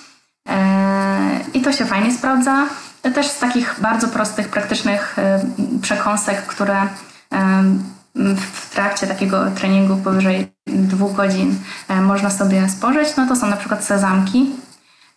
I 1.55 1.61
to 1.61 1.73
się 1.73 1.87
fajnie 1.87 2.15
sprawdza. 2.15 2.67
Też 3.15 3.27
z 3.27 3.39
takich 3.39 3.77
bardzo 3.81 4.09
prostych, 4.09 4.49
praktycznych 4.49 5.17
przekąsek, 5.83 6.47
które 6.47 6.77
w 8.37 8.71
trakcie 8.71 9.07
takiego 9.07 9.51
treningu 9.51 9.97
powyżej 9.97 10.53
dwóch 10.67 11.15
godzin 11.15 11.59
można 12.03 12.31
sobie 12.31 12.69
spożyć, 12.69 13.17
no 13.17 13.27
to 13.27 13.37
są 13.37 13.47
na 13.47 13.57
przykład 13.57 13.85
sezamki, 13.85 14.51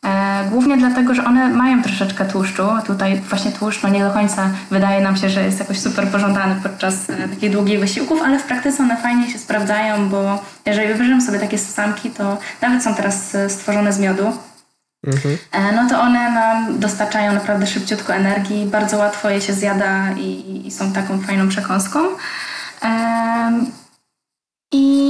E, 0.05 0.45
głównie 0.49 0.77
dlatego, 0.77 1.13
że 1.13 1.25
one 1.25 1.49
mają 1.49 1.83
troszeczkę 1.83 2.25
tłuszczu. 2.25 2.67
Tutaj 2.87 3.21
właśnie 3.29 3.51
tłuszcz 3.51 3.83
no 3.83 3.89
nie 3.89 4.03
do 4.03 4.11
końca 4.11 4.49
wydaje 4.71 5.01
nam 5.01 5.17
się, 5.17 5.29
że 5.29 5.43
jest 5.43 5.59
jakoś 5.59 5.79
super 5.79 6.07
pożądany 6.07 6.55
podczas 6.63 7.09
e, 7.09 7.29
takich 7.29 7.51
długich 7.51 7.79
wysiłków, 7.79 8.21
ale 8.21 8.39
w 8.39 8.43
praktyce 8.43 8.83
one 8.83 8.97
fajnie 8.97 9.29
się 9.31 9.39
sprawdzają, 9.39 10.09
bo 10.09 10.43
jeżeli 10.65 10.87
wybierzemy 10.87 11.21
sobie 11.21 11.39
takie 11.39 11.57
sesamki, 11.57 12.09
to 12.09 12.37
nawet 12.61 12.83
są 12.83 12.95
teraz 12.95 13.35
e, 13.35 13.49
stworzone 13.49 13.93
z 13.93 13.99
miodu. 13.99 14.37
Mhm. 15.07 15.37
No 15.75 15.89
to 15.89 16.01
one 16.01 16.31
nam 16.31 16.79
dostarczają 16.79 17.33
naprawdę 17.33 17.67
szybciutko 17.67 18.13
energii, 18.13 18.65
bardzo 18.65 18.97
łatwo 18.97 19.29
je 19.29 19.41
się 19.41 19.53
zjada 19.53 20.11
i, 20.11 20.61
i 20.67 20.71
są 20.71 20.93
taką 20.93 21.21
fajną 21.21 21.49
przekąską. 21.49 21.99
I 24.71 25.07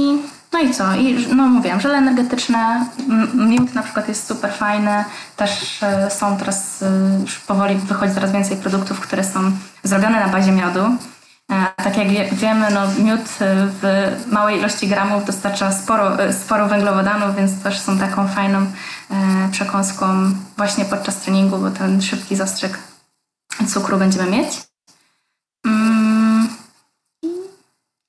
no 0.52 0.58
i 0.58 0.74
co? 0.74 0.94
I 0.94 1.26
no 1.34 1.46
mówiłam, 1.46 1.80
żele 1.80 1.98
energetyczne, 1.98 2.86
miód 3.34 3.74
na 3.74 3.82
przykład 3.82 4.08
jest 4.08 4.26
super 4.26 4.52
fajny. 4.52 5.04
Też 5.36 5.82
e, 5.82 6.10
są 6.10 6.36
teraz, 6.36 6.82
e, 6.82 7.20
już 7.20 7.38
powoli 7.38 7.74
wychodzi 7.74 8.14
coraz 8.14 8.32
więcej 8.32 8.56
produktów, 8.56 9.00
które 9.00 9.24
są 9.24 9.52
zrobione 9.82 10.20
na 10.20 10.28
bazie 10.28 10.52
miodu. 10.52 10.96
E, 11.52 11.66
tak 11.76 11.96
jak 11.96 12.34
wiemy, 12.34 12.70
no, 12.70 12.80
miód 13.04 13.20
w 13.80 13.82
małej 14.32 14.58
ilości 14.58 14.88
gramów 14.88 15.24
dostarcza 15.24 15.72
sporo, 15.72 16.16
sporo 16.44 16.68
węglowodanów, 16.68 17.36
więc 17.36 17.62
też 17.62 17.80
są 17.80 17.98
taką 17.98 18.28
fajną 18.28 18.66
przekąską 19.50 20.06
właśnie 20.56 20.84
podczas 20.84 21.16
treningu, 21.16 21.58
bo 21.58 21.70
ten 21.70 22.02
szybki 22.02 22.36
zastrzyk 22.36 22.78
cukru 23.66 23.98
będziemy 23.98 24.30
mieć. 24.30 24.48
Mm. 25.66 26.48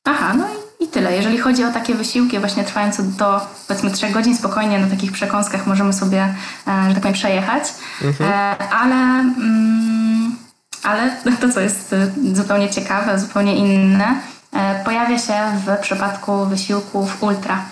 Aha, 0.05 0.33
no 0.33 0.47
i 0.79 0.87
tyle. 0.87 1.15
Jeżeli 1.15 1.37
chodzi 1.37 1.63
o 1.63 1.71
takie 1.71 1.95
wysiłki 1.95 2.39
właśnie 2.39 2.63
trwające 2.63 3.03
do 3.03 3.41
powiedzmy 3.67 3.91
3 3.91 4.09
godzin 4.09 4.37
spokojnie 4.37 4.79
na 4.79 4.87
takich 4.87 5.11
przekąskach 5.11 5.67
możemy 5.67 5.93
sobie, 5.93 6.35
e, 6.67 6.85
że 6.87 6.93
tak 6.93 7.01
powiem, 7.01 7.13
przejechać. 7.13 7.63
Mhm. 8.01 8.31
E, 8.31 8.69
ale, 8.69 8.95
mm, 8.95 9.98
ale 10.83 11.11
to, 11.41 11.49
co 11.49 11.59
jest 11.59 11.93
e, 11.93 12.11
zupełnie 12.33 12.69
ciekawe, 12.69 13.19
zupełnie 13.19 13.55
inne, 13.55 14.15
pojawia 14.85 15.17
się 15.17 15.33
w 15.65 15.81
przypadku 15.81 16.45
wysiłków 16.45 17.23
ultra. 17.23 17.65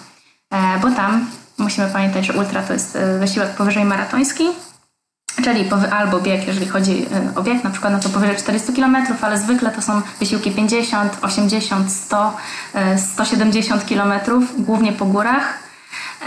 Bo 0.82 0.92
tam 0.92 1.26
musimy 1.58 1.88
pamiętać, 1.88 2.26
że 2.26 2.34
ultra 2.34 2.64
to 2.64 2.74
jest 2.74 2.98
wysiłek 3.20 3.50
powyżej 3.50 3.86
maratoński, 3.86 4.44
czyli 5.44 5.70
albo 5.92 6.20
bieg, 6.20 6.48
jeżeli 6.48 6.68
chodzi 6.68 7.06
o 7.36 7.44
bieg, 7.44 7.64
na 7.64 7.70
przykład 7.70 7.94
no 7.94 8.00
to 8.00 8.10
powyżej 8.10 8.36
400 8.36 8.74
km, 8.74 8.98
ale 9.22 9.38
zwykle 9.38 9.72
to 9.72 9.82
są 9.82 10.02
wysiłki 10.20 10.52
50, 10.52 11.18
80, 11.22 11.92
100, 11.92 12.38
170 12.98 13.84
km, 13.84 14.14
głównie 14.58 14.94
po 14.94 15.06
górach. 15.06 15.60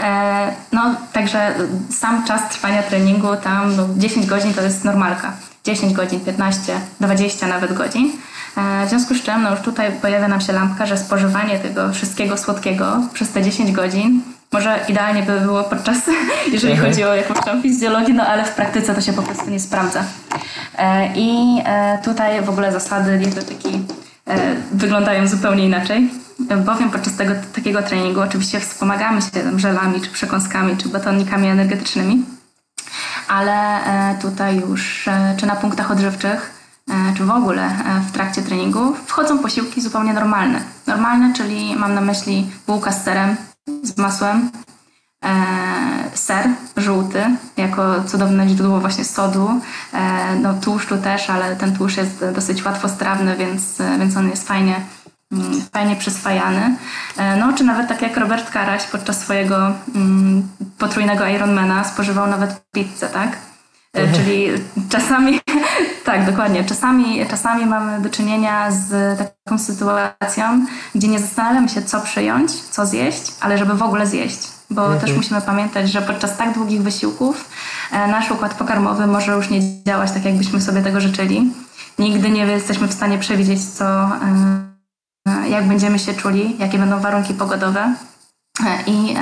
E, 0.01 0.55
no, 0.71 0.95
także 1.13 1.55
sam 1.89 2.25
czas 2.25 2.49
trwania 2.49 2.83
treningu 2.83 3.35
tam 3.35 3.75
no, 3.75 3.87
10 3.97 4.25
godzin 4.25 4.53
to 4.53 4.61
jest 4.61 4.83
normalka. 4.83 5.33
10 5.63 5.93
godzin, 5.93 6.19
15, 6.19 6.73
20 6.99 7.47
nawet 7.47 7.73
godzin. 7.73 8.11
E, 8.57 8.85
w 8.85 8.89
związku 8.89 9.15
z 9.15 9.23
czym 9.23 9.41
no 9.41 9.51
już 9.51 9.59
tutaj 9.59 9.91
pojawia 9.91 10.27
nam 10.27 10.41
się 10.41 10.53
lampka, 10.53 10.85
że 10.85 10.97
spożywanie 10.97 11.59
tego 11.59 11.93
wszystkiego 11.93 12.37
słodkiego 12.37 13.01
przez 13.13 13.29
te 13.29 13.43
10 13.43 13.71
godzin 13.71 14.21
może 14.51 14.79
idealnie 14.87 15.23
by 15.23 15.39
było 15.39 15.63
podczas, 15.63 15.97
jeżeli 16.53 16.73
mhm. 16.73 16.89
chodzi 16.89 17.03
o 17.03 17.15
jakąś 17.15 17.45
tam 17.45 17.61
fizjologię, 17.61 18.13
no 18.13 18.27
ale 18.27 18.45
w 18.45 18.55
praktyce 18.55 18.95
to 18.95 19.01
się 19.01 19.13
po 19.13 19.21
prostu 19.21 19.49
nie 19.49 19.59
sprawdza. 19.59 20.03
E, 20.77 21.13
I 21.15 21.61
e, 21.65 21.99
tutaj 22.03 22.41
w 22.41 22.49
ogóle 22.49 22.71
zasady 22.71 23.17
dietetyki 23.17 23.79
wyglądają 24.71 25.27
zupełnie 25.27 25.65
inaczej, 25.65 26.09
bowiem 26.65 26.89
podczas 26.89 27.15
tego, 27.15 27.33
takiego 27.55 27.83
treningu 27.83 28.21
oczywiście 28.21 28.59
wspomagamy 28.59 29.21
się 29.21 29.59
żelami, 29.59 30.01
czy 30.01 30.09
przekąskami, 30.09 30.77
czy 30.77 30.89
batonikami 30.89 31.47
energetycznymi, 31.47 32.23
ale 33.31 33.79
tutaj 34.21 34.59
już, 34.59 35.09
czy 35.37 35.45
na 35.45 35.55
punktach 35.55 35.91
odżywczych, 35.91 36.61
czy 37.17 37.25
w 37.25 37.31
ogóle 37.31 37.69
w 38.07 38.11
trakcie 38.11 38.41
treningu 38.41 38.95
wchodzą 39.05 39.39
posiłki 39.39 39.81
zupełnie 39.81 40.13
normalne. 40.13 40.61
Normalne, 40.87 41.33
czyli 41.33 41.75
mam 41.75 41.93
na 41.93 42.01
myśli 42.01 42.51
bułka 42.67 42.91
z 42.91 43.03
serem, 43.03 43.35
z 43.83 43.97
masłem, 43.97 44.51
e, 45.25 45.31
ser 46.13 46.49
żółty 46.77 47.23
jako 47.57 48.03
cudowne 48.03 48.49
źródło 48.49 48.79
właśnie 48.79 49.05
sodu, 49.05 49.49
e, 49.93 50.35
no 50.35 50.53
tłuszczu 50.53 50.97
też, 50.97 51.29
ale 51.29 51.55
ten 51.55 51.75
tłuszcz 51.75 51.97
jest 51.97 52.25
dosyć 52.35 52.65
łatwostrawny, 52.65 53.37
więc, 53.37 53.77
więc 53.99 54.17
on 54.17 54.29
jest 54.29 54.47
fajnie, 54.47 54.75
fajnie 55.73 55.95
przyswajany. 55.95 56.75
E, 57.17 57.35
no 57.35 57.53
czy 57.53 57.63
nawet 57.63 57.87
tak 57.87 58.01
jak 58.01 58.17
Robert 58.17 58.49
Karaś 58.49 58.83
podczas 58.83 59.19
swojego 59.19 59.71
mm, 59.95 60.47
potrójnego 60.77 61.27
Ironmana 61.27 61.83
spożywał 61.83 62.27
nawet 62.27 62.61
pizzę, 62.71 63.07
tak? 63.07 63.37
Mhm. 63.93 64.15
Czyli 64.15 64.47
czasami, 64.89 65.39
tak, 66.05 66.25
dokładnie, 66.25 66.63
czasami, 66.63 67.25
czasami 67.27 67.65
mamy 67.65 68.01
do 68.01 68.09
czynienia 68.09 68.71
z 68.71 69.17
taką 69.17 69.59
sytuacją, 69.59 70.65
gdzie 70.95 71.07
nie 71.07 71.19
zastanawiamy 71.19 71.69
się, 71.69 71.81
co 71.81 72.01
przyjąć, 72.01 72.51
co 72.51 72.85
zjeść, 72.85 73.31
ale 73.41 73.57
żeby 73.57 73.73
w 73.73 73.83
ogóle 73.83 74.07
zjeść. 74.07 74.47
Bo 74.69 74.81
mhm. 74.81 75.01
też 75.01 75.17
musimy 75.17 75.41
pamiętać, 75.41 75.91
że 75.91 76.01
podczas 76.01 76.37
tak 76.37 76.53
długich 76.53 76.81
wysiłków 76.81 77.49
e, 77.91 78.07
nasz 78.07 78.31
układ 78.31 78.53
pokarmowy 78.53 79.07
może 79.07 79.31
już 79.31 79.49
nie 79.49 79.83
działać 79.83 80.11
tak, 80.11 80.25
jakbyśmy 80.25 80.61
sobie 80.61 80.81
tego 80.81 81.01
życzyli. 81.01 81.53
Nigdy 81.99 82.29
nie 82.29 82.45
jesteśmy 82.45 82.87
w 82.87 82.93
stanie 82.93 83.17
przewidzieć, 83.17 83.63
co, 83.63 83.85
e, 83.85 84.70
jak 85.49 85.67
będziemy 85.67 85.99
się 85.99 86.13
czuli, 86.13 86.55
jakie 86.59 86.77
będą 86.77 86.99
warunki 86.99 87.33
pogodowe. 87.33 87.95
I 88.87 89.15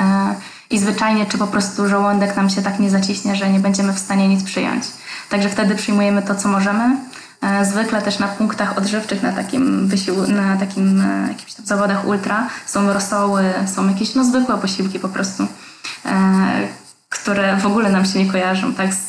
i 0.69 0.79
zwyczajnie, 0.79 1.25
czy 1.25 1.37
po 1.37 1.47
prostu 1.47 1.87
żołądek 1.87 2.35
nam 2.35 2.49
się 2.49 2.61
tak 2.61 2.79
nie 2.79 2.89
zaciśnie, 2.89 3.35
że 3.35 3.49
nie 3.49 3.59
będziemy 3.59 3.93
w 3.93 3.99
stanie 3.99 4.27
nic 4.27 4.43
przyjąć. 4.43 4.83
Także 5.29 5.49
wtedy 5.49 5.75
przyjmujemy 5.75 6.21
to, 6.21 6.35
co 6.35 6.49
możemy. 6.49 6.97
E, 7.41 7.65
zwykle 7.65 8.01
też 8.01 8.19
na 8.19 8.27
punktach 8.27 8.77
odżywczych, 8.77 9.23
na 9.23 9.31
takim 9.31 9.87
wysił, 9.87 10.27
na 10.27 10.57
takim 10.57 11.01
e, 11.01 11.27
jakimś 11.27 11.53
tam 11.53 11.65
zawodach 11.65 12.07
ultra 12.07 12.47
są 12.65 12.93
rosoły, 12.93 13.43
są 13.75 13.89
jakieś 13.89 14.15
no, 14.15 14.23
zwykłe 14.23 14.57
posiłki 14.57 14.99
po 14.99 15.09
prostu, 15.09 15.47
e, 16.05 16.67
które 17.09 17.57
w 17.57 17.65
ogóle 17.65 17.91
nam 17.91 18.05
się 18.05 18.19
nie 18.19 18.31
kojarzą 18.31 18.73
tak, 18.73 18.93
z, 18.93 19.07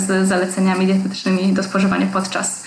z 0.00 0.28
zaleceniami 0.28 0.86
dietetycznymi 0.86 1.52
do 1.52 1.62
spożywania 1.62 2.06
podczas 2.06 2.62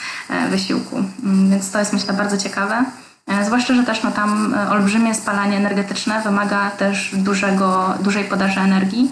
wysiłku. 0.50 1.04
Mm, 1.24 1.50
więc 1.50 1.72
to 1.72 1.80
jest 1.80 1.94
myślę 1.94 2.14
bardzo 2.14 2.38
ciekawe. 2.38 2.86
E, 3.28 3.46
zwłaszcza, 3.46 3.74
że 3.74 3.84
też 3.84 4.04
no, 4.04 4.12
tam 4.12 4.54
e, 4.54 4.70
olbrzymie 4.70 5.16
spalanie 5.16 5.58
energetyczne 5.58 6.22
wymaga 6.22 6.70
też 6.70 7.16
dużego, 7.16 7.94
dużej 8.00 8.24
podaży 8.24 8.60
energii. 8.60 9.12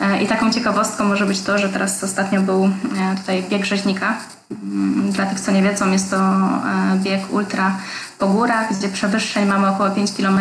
E, 0.00 0.22
I 0.22 0.26
taką 0.26 0.50
ciekawostką 0.50 1.04
może 1.04 1.26
być 1.26 1.40
to, 1.40 1.58
że 1.58 1.68
teraz 1.68 2.04
ostatnio 2.04 2.40
był 2.40 2.70
tutaj 3.20 3.42
bieg 3.50 3.64
rzeźnika. 3.64 4.16
Mm, 4.50 5.12
dla 5.12 5.26
tych, 5.26 5.40
co 5.40 5.52
nie 5.52 5.62
wiedzą, 5.62 5.92
jest 5.92 6.10
to 6.10 6.18
bieg 6.96 7.32
ultra 7.32 7.76
po 8.18 8.26
górach, 8.26 8.78
gdzie 8.78 8.88
przewyższeń 8.88 9.48
mamy 9.48 9.68
około 9.68 9.90
5 9.90 10.12
km, 10.12 10.40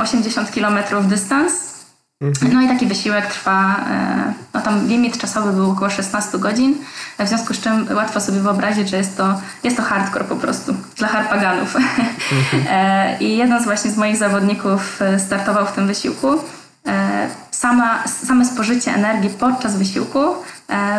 80 0.00 0.50
km 0.50 0.78
dystans. 1.02 1.75
No 2.20 2.62
i 2.62 2.68
taki 2.68 2.86
wysiłek 2.86 3.26
trwa, 3.26 3.76
e, 3.90 4.32
no 4.54 4.60
tam 4.60 4.86
limit 4.86 5.18
czasowy 5.18 5.52
był 5.52 5.70
około 5.70 5.90
16 5.90 6.38
godzin, 6.38 6.74
w 7.18 7.28
związku 7.28 7.54
z 7.54 7.60
czym 7.60 7.88
łatwo 7.94 8.20
sobie 8.20 8.40
wyobrazić, 8.40 8.88
że 8.88 8.96
jest 8.96 9.16
to, 9.16 9.40
jest 9.64 9.76
to 9.76 9.82
hardcore 9.82 10.24
po 10.24 10.36
prostu 10.36 10.74
dla 10.96 11.08
harpaganów. 11.08 11.76
Mhm. 11.76 12.66
E, 12.70 13.18
I 13.20 13.36
jeden 13.36 13.62
z 13.62 13.64
właśnie 13.64 13.90
z 13.90 13.96
moich 13.96 14.16
zawodników 14.16 15.02
e, 15.02 15.18
startował 15.18 15.66
w 15.66 15.72
tym 15.72 15.86
wysiłku. 15.86 16.28
Sama, 17.50 18.04
same 18.26 18.44
spożycie 18.44 18.94
energii 18.94 19.30
podczas 19.30 19.76
wysiłku 19.76 20.18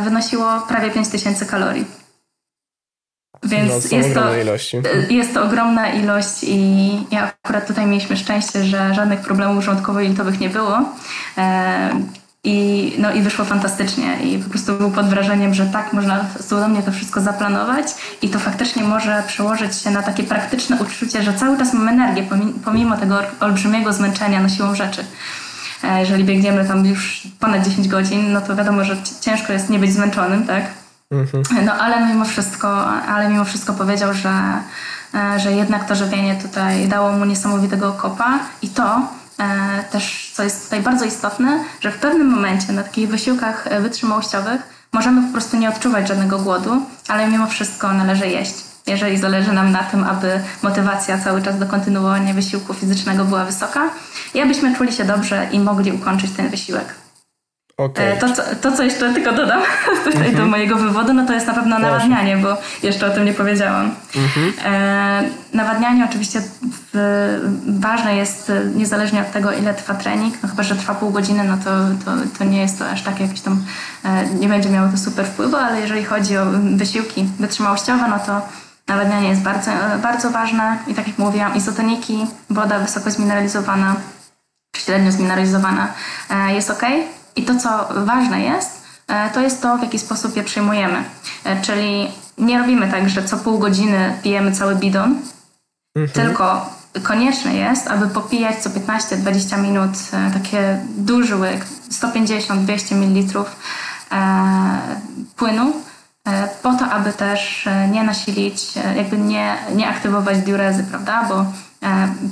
wynosiło 0.03 0.61
prawie 0.61 0.91
5000 0.91 1.45
kalorii. 1.45 1.85
Więc 3.43 3.91
no, 3.91 3.97
jest, 3.97 4.13
to, 4.13 4.37
ilości. 4.37 4.77
jest 5.09 5.33
to 5.33 5.43
ogromna 5.43 5.89
ilość 5.89 6.43
i 6.43 6.89
ja 7.11 7.31
akurat 7.43 7.67
tutaj 7.67 7.85
mieliśmy 7.85 8.17
szczęście, 8.17 8.63
że 8.63 8.93
żadnych 8.93 9.19
problemów 9.19 9.63
żołądkowo-jelitowych 9.65 10.39
nie 10.39 10.49
było. 10.49 10.79
E, 11.37 11.89
I, 12.43 12.93
no, 12.99 13.13
I 13.13 13.21
wyszło 13.21 13.45
fantastycznie 13.45 14.17
i 14.23 14.39
po 14.39 14.49
prostu 14.49 14.73
był 14.73 14.91
pod 14.91 15.05
wrażeniem, 15.05 15.53
że 15.53 15.65
tak 15.65 15.93
można 15.93 16.25
cudownie 16.49 16.83
to 16.83 16.91
wszystko 16.91 17.21
zaplanować 17.21 17.87
i 18.21 18.29
to 18.29 18.39
faktycznie 18.39 18.83
może 18.83 19.23
przełożyć 19.27 19.75
się 19.75 19.91
na 19.91 20.03
takie 20.03 20.23
praktyczne 20.23 20.77
uczucie, 20.81 21.23
że 21.23 21.33
cały 21.33 21.57
czas 21.57 21.73
mamy 21.73 21.91
energię 21.91 22.23
pomimo 22.65 22.97
tego 22.97 23.19
olbrzymiego 23.39 23.93
zmęczenia 23.93 24.41
no 24.41 24.49
siłą 24.49 24.75
rzeczy. 24.75 25.03
E, 25.83 25.99
jeżeli 25.99 26.23
biegniemy 26.23 26.65
tam 26.65 26.85
już 26.85 27.27
ponad 27.39 27.67
10 27.67 27.87
godzin, 27.87 28.33
no 28.33 28.41
to 28.41 28.55
wiadomo, 28.55 28.83
że 28.83 28.97
ciężko 29.21 29.53
jest 29.53 29.69
nie 29.69 29.79
być 29.79 29.93
zmęczonym, 29.93 30.47
tak? 30.47 30.63
Mhm. 31.11 31.65
No 31.65 31.73
ale 31.73 32.07
mimo 32.07 32.25
wszystko, 32.25 32.85
ale 32.87 33.29
mimo 33.29 33.45
wszystko 33.45 33.73
powiedział, 33.73 34.13
że, 34.13 34.31
e, 35.13 35.39
że 35.39 35.51
jednak 35.51 35.87
to 35.87 35.95
żywienie 35.95 36.35
tutaj 36.35 36.87
dało 36.87 37.11
mu 37.11 37.25
niesamowitego 37.25 37.93
kopa 37.93 38.39
i 38.61 38.69
to 38.69 39.01
e, 39.39 39.83
też, 39.91 40.31
co 40.35 40.43
jest 40.43 40.63
tutaj 40.63 40.81
bardzo 40.81 41.05
istotne, 41.05 41.63
że 41.81 41.91
w 41.91 41.97
pewnym 41.97 42.27
momencie 42.27 42.73
na 42.73 42.83
takich 42.83 43.09
wysiłkach 43.09 43.67
e, 43.67 43.81
wytrzymałościowych 43.81 44.61
możemy 44.93 45.27
po 45.27 45.31
prostu 45.31 45.57
nie 45.57 45.69
odczuwać 45.69 46.07
żadnego 46.07 46.39
głodu, 46.39 46.81
ale 47.07 47.27
mimo 47.27 47.47
wszystko 47.47 47.93
należy 47.93 48.27
jeść. 48.27 48.55
jeżeli 48.87 49.17
zależy 49.17 49.53
nam 49.53 49.71
na 49.71 49.83
tym, 49.83 50.03
aby 50.03 50.39
motywacja 50.63 51.17
cały 51.17 51.41
czas 51.41 51.59
do 51.59 51.65
kontynuowania 51.65 52.33
wysiłku 52.33 52.73
fizycznego 52.73 53.25
była 53.25 53.45
wysoka 53.45 53.89
i 54.33 54.41
abyśmy 54.41 54.75
czuli 54.75 54.93
się 54.93 55.05
dobrze 55.05 55.47
i 55.51 55.59
mogli 55.59 55.91
ukończyć 55.91 56.31
ten 56.31 56.49
wysiłek. 56.49 57.06
Okay. 57.77 58.17
To, 58.19 58.27
to, 58.61 58.71
co 58.71 58.83
jeszcze 58.83 59.13
tylko 59.13 59.31
dodam 59.31 59.61
tutaj 60.05 60.13
mm 60.13 60.23
-hmm. 60.23 60.37
do 60.37 60.43
mhm. 60.43 60.49
mojego 60.49 60.75
wywodu, 60.75 61.13
no 61.13 61.25
to 61.25 61.33
jest 61.33 61.47
na 61.47 61.53
pewno 61.53 61.79
nawadnianie, 61.79 62.37
bo 62.37 62.57
jeszcze 62.83 63.07
o 63.07 63.09
tym 63.09 63.25
nie 63.25 63.33
powiedziałam. 63.33 63.95
Mm 64.15 64.27
-hmm. 64.29 64.51
e, 64.65 65.23
nawadnianie 65.53 66.05
oczywiście 66.09 66.41
w, 66.93 66.97
ważne 67.79 68.15
jest 68.15 68.51
niezależnie 68.75 69.21
od 69.21 69.31
tego, 69.31 69.51
ile 69.51 69.73
trwa 69.73 69.93
trening, 69.93 70.35
no 70.43 70.49
chyba, 70.49 70.63
że 70.63 70.75
trwa 70.75 70.95
pół 70.95 71.11
godziny, 71.11 71.43
no 71.43 71.57
to, 71.57 71.71
to, 72.05 72.11
to 72.37 72.43
nie 72.43 72.61
jest 72.61 72.79
to 72.79 72.89
aż 72.89 73.03
tak 73.03 73.19
jakieś 73.19 73.41
tam, 73.41 73.65
e, 74.05 74.25
nie 74.25 74.47
będzie 74.47 74.69
miało 74.69 74.89
to 74.89 74.97
super 74.97 75.25
wpływu, 75.25 75.55
ale 75.55 75.81
jeżeli 75.81 76.03
chodzi 76.03 76.37
o 76.37 76.45
wysiłki 76.75 77.29
wytrzymałościowe, 77.39 78.07
no 78.09 78.19
to 78.19 78.41
nawadnianie 78.87 79.29
jest 79.29 79.41
bardzo, 79.41 79.71
bardzo 80.03 80.29
ważne 80.31 80.77
i 80.87 80.93
tak 80.93 81.07
jak 81.07 81.17
mówiłam, 81.17 81.55
izotoniki, 81.55 82.25
woda 82.49 82.79
wysoko 82.79 83.11
zmineralizowana, 83.11 83.95
średnio 84.77 85.11
zmineralizowana 85.11 85.87
e, 86.29 86.53
jest 86.53 86.69
ok. 86.69 86.83
I 87.37 87.43
to, 87.43 87.55
co 87.59 87.89
ważne 88.05 88.41
jest, 88.41 88.83
e, 89.07 89.29
to 89.29 89.41
jest 89.41 89.61
to, 89.61 89.77
w 89.77 89.81
jaki 89.81 89.99
sposób 89.99 90.35
je 90.35 90.43
przyjmujemy. 90.43 91.03
E, 91.43 91.61
czyli 91.61 92.07
nie 92.37 92.59
robimy 92.59 92.91
tak, 92.91 93.09
że 93.09 93.23
co 93.23 93.37
pół 93.37 93.59
godziny 93.59 94.13
pijemy 94.23 94.51
cały 94.51 94.75
bidon, 94.75 95.15
mhm. 95.95 96.09
tylko 96.13 96.69
konieczne 97.03 97.55
jest, 97.55 97.87
aby 97.87 98.07
popijać 98.07 98.57
co 98.57 98.69
15-20 98.69 99.61
minut 99.61 99.91
e, 100.13 100.31
takie 100.31 100.79
duży 100.97 101.35
łyk, 101.35 101.65
150-200 101.91 102.95
ml 102.95 103.43
płynu, 105.35 105.73
po 106.63 106.73
to, 106.73 106.85
aby 106.85 107.13
też 107.13 107.69
nie 107.91 108.03
nasilić, 108.03 108.75
jakby 108.95 109.17
nie, 109.17 109.57
nie 109.75 109.89
aktywować 109.89 110.37
diurezy, 110.37 110.83
prawda? 110.83 111.25
Bo 111.29 111.45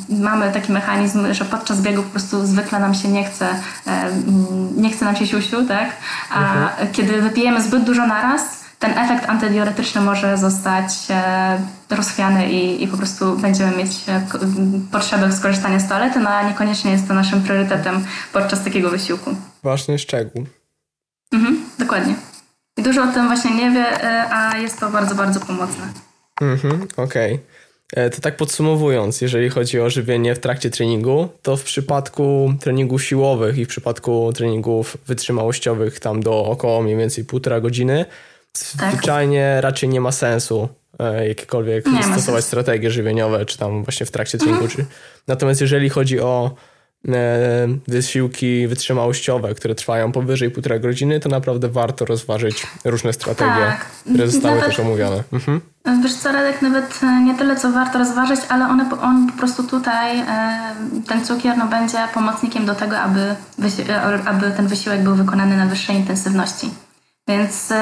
mamy 0.09 0.51
taki 0.51 0.71
mechanizm, 0.71 1.33
że 1.33 1.45
podczas 1.45 1.81
biegu 1.81 2.03
po 2.03 2.09
prostu 2.09 2.45
zwykle 2.45 2.79
nam 2.79 2.93
się 2.93 3.07
nie 3.07 3.23
chce, 3.23 3.49
e, 3.87 4.11
nie 4.77 4.89
chce 4.89 5.05
nam 5.05 5.15
się 5.15 5.27
siusiu, 5.27 5.65
tak? 5.65 5.89
A 6.29 6.53
mhm. 6.53 6.91
kiedy 6.93 7.21
wypijemy 7.21 7.61
zbyt 7.61 7.83
dużo 7.83 8.07
naraz, 8.07 8.65
ten 8.79 8.97
efekt 8.97 9.29
antydiuretyczny 9.29 10.01
może 10.01 10.37
zostać 10.37 10.87
e, 11.09 11.59
rozchwiany 11.89 12.51
i, 12.51 12.83
i 12.83 12.87
po 12.87 12.97
prostu 12.97 13.37
będziemy 13.37 13.77
mieć 13.77 13.91
potrzebę 14.91 15.31
skorzystania 15.31 15.79
z 15.79 15.89
toalety, 15.89 16.19
no 16.19 16.29
a 16.29 16.43
niekoniecznie 16.43 16.91
jest 16.91 17.07
to 17.07 17.13
naszym 17.13 17.43
priorytetem 17.43 18.05
podczas 18.33 18.63
takiego 18.63 18.89
wysiłku. 18.89 19.35
Ważny 19.63 19.99
szczegół. 19.99 20.45
Mhm, 21.33 21.65
dokładnie. 21.79 22.15
I 22.77 22.83
dużo 22.83 23.03
o 23.03 23.07
tym 23.07 23.27
właśnie 23.27 23.51
nie 23.51 23.71
wie, 23.71 23.85
a 24.33 24.57
jest 24.57 24.79
to 24.79 24.89
bardzo, 24.89 25.15
bardzo 25.15 25.39
pomocne. 25.39 25.83
Mhm, 26.41 26.87
okej. 26.97 27.33
Okay. 27.33 27.64
E, 27.95 28.09
to 28.09 28.21
tak 28.21 28.37
podsumowując, 28.37 29.21
jeżeli 29.21 29.49
chodzi 29.49 29.79
o 29.79 29.89
żywienie 29.89 30.35
w 30.35 30.39
trakcie 30.39 30.69
treningu, 30.69 31.29
to 31.41 31.57
w 31.57 31.63
przypadku 31.63 32.53
treningów 32.59 33.03
siłowych 33.03 33.57
i 33.57 33.65
w 33.65 33.67
przypadku 33.67 34.33
treningów 34.33 34.97
wytrzymałościowych 35.07 35.99
tam 35.99 36.23
do 36.23 36.45
około 36.45 36.83
mniej 36.83 36.97
więcej 36.97 37.25
półtora 37.25 37.61
godziny, 37.61 38.05
tak. 38.79 38.93
zwyczajnie 38.93 39.57
raczej 39.61 39.89
nie 39.89 40.01
ma 40.01 40.11
sensu 40.11 40.69
e, 40.99 41.27
jakiekolwiek 41.27 41.85
nie 41.85 42.03
stosować 42.03 42.45
strategie 42.45 42.91
żywieniowe, 42.91 43.45
czy 43.45 43.57
tam 43.57 43.83
właśnie 43.83 44.05
w 44.05 44.11
trakcie 44.11 44.37
treningu. 44.37 44.63
Mhm. 44.63 44.85
Czy... 44.87 44.93
Natomiast 45.27 45.61
jeżeli 45.61 45.89
chodzi 45.89 46.19
o 46.19 46.55
wysiłki 47.87 48.67
wytrzymałościowe, 48.67 49.55
które 49.55 49.75
trwają 49.75 50.11
powyżej 50.11 50.51
półtora 50.51 50.79
godziny, 50.79 51.19
to 51.19 51.29
naprawdę 51.29 51.69
warto 51.69 52.05
rozważyć 52.05 52.67
różne 52.85 53.13
strategie, 53.13 53.65
tak. 53.67 53.85
które 53.85 54.27
zostały 54.27 54.55
nawet, 54.55 54.69
też 54.69 54.79
omówione. 54.79 55.23
Mhm. 55.33 55.61
Wiesz 56.03 56.13
co, 56.13 56.31
Radek, 56.31 56.61
nawet 56.61 56.99
e, 57.03 57.21
nie 57.21 57.35
tyle, 57.35 57.55
co 57.55 57.71
warto 57.71 57.99
rozważyć, 57.99 58.39
ale 58.49 58.67
one, 58.67 58.89
on 59.01 59.31
po 59.31 59.37
prostu 59.37 59.63
tutaj, 59.63 60.19
e, 60.19 60.25
ten 61.07 61.25
cukier 61.25 61.57
no, 61.57 61.67
będzie 61.67 61.97
pomocnikiem 62.13 62.65
do 62.65 62.75
tego, 62.75 62.99
aby, 62.99 63.35
aby 64.25 64.51
ten 64.51 64.67
wysiłek 64.67 65.03
był 65.03 65.15
wykonany 65.15 65.57
na 65.57 65.65
wyższej 65.65 65.95
intensywności. 65.95 66.69
Więc 67.27 67.73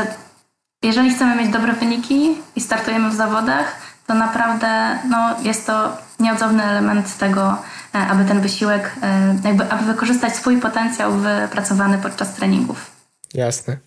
jeżeli 0.84 1.10
chcemy 1.10 1.36
mieć 1.36 1.52
dobre 1.52 1.74
wyniki 1.74 2.36
i 2.56 2.62
startujemy 2.62 3.10
w 3.10 3.16
zawodach, 3.16 3.76
to 4.08 4.14
naprawdę 4.14 5.00
no, 5.10 5.36
jest 5.44 5.68
to 5.68 5.98
nieodzowny 6.20 6.64
element 6.64 7.18
tego, 7.18 7.52
e, 7.52 7.58
aby 7.94 8.26
ten 8.26 8.42
wysiłek, 8.42 8.96
e, 9.02 9.36
jakby, 9.46 9.64
aby 9.64 9.86
wykorzystać 9.86 10.36
swój 10.36 10.58
potencjał 10.62 11.12
wypracowany 11.12 11.98
podczas 11.98 12.36
treningów. 12.36 12.92
Jasne. 13.34 13.78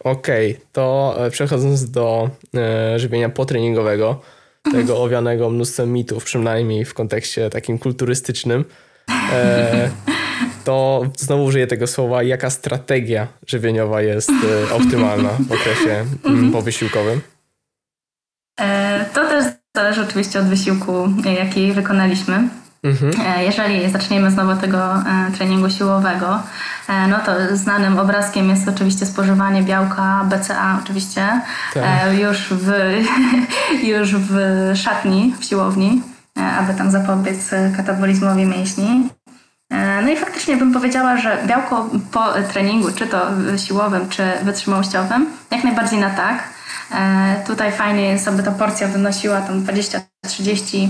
Okej, 0.00 0.52
okay. 0.52 0.66
to 0.72 1.16
e, 1.18 1.30
przechodząc 1.30 1.90
do 1.90 2.30
e, 2.54 2.98
żywienia 2.98 3.28
potreningowego, 3.28 4.20
tego 4.62 4.78
mhm. 4.78 5.00
owianego 5.00 5.50
mnóstwem 5.50 5.92
mitów, 5.92 6.24
przynajmniej 6.24 6.84
w 6.84 6.94
kontekście 6.94 7.50
takim 7.50 7.78
kulturystycznym, 7.78 8.64
e, 9.32 9.90
to 10.64 11.02
znowu 11.16 11.44
użyję 11.44 11.66
tego 11.66 11.86
słowa, 11.86 12.22
jaka 12.22 12.50
strategia 12.50 13.28
żywieniowa 13.46 14.02
jest 14.02 14.30
e, 14.30 14.74
optymalna 14.74 15.30
w 15.48 15.52
okresie 15.52 16.04
mm, 16.24 16.52
powysiłkowym? 16.52 17.20
To 19.14 19.28
też 19.28 19.44
Zależy 19.76 20.02
oczywiście 20.02 20.40
od 20.40 20.46
wysiłku, 20.46 21.08
jaki 21.38 21.72
wykonaliśmy. 21.72 22.48
Mhm. 22.86 23.12
E, 23.26 23.44
jeżeli 23.44 23.90
zaczniemy 23.90 24.30
znowu 24.30 24.50
od 24.50 24.60
tego 24.60 24.94
e, 24.94 25.30
treningu 25.36 25.70
siłowego, 25.70 26.42
e, 26.88 27.06
no 27.08 27.18
to 27.18 27.56
znanym 27.56 27.98
obrazkiem 27.98 28.50
jest 28.50 28.68
oczywiście 28.68 29.06
spożywanie 29.06 29.62
białka 29.62 30.24
BCA 30.24 30.78
oczywiście 30.82 31.40
tak. 31.74 31.84
już, 32.18 32.48
w, 32.50 32.72
już 33.92 34.14
w 34.16 34.36
szatni, 34.74 35.34
w 35.40 35.44
siłowni, 35.44 36.02
aby 36.58 36.74
tam 36.74 36.90
zapobiec 36.90 37.50
katabolizmowi 37.76 38.44
mięśni. 38.44 39.08
No 40.02 40.08
i 40.08 40.16
faktycznie 40.16 40.56
bym 40.56 40.72
powiedziała, 40.72 41.16
że 41.16 41.38
białko 41.46 41.90
po 42.12 42.32
treningu, 42.52 42.88
czy 42.94 43.06
to 43.06 43.26
siłowym, 43.56 44.08
czy 44.08 44.22
wytrzymałościowym, 44.42 45.26
jak 45.50 45.64
najbardziej 45.64 45.98
na 45.98 46.10
tak. 46.10 46.48
Tutaj 47.46 47.72
fajnie 47.72 48.02
jest, 48.02 48.28
aby 48.28 48.42
ta 48.42 48.52
porcja 48.52 48.88
wynosiła 48.88 49.40
tam 49.40 49.64
20-30 49.64 50.00
e, 50.84 50.88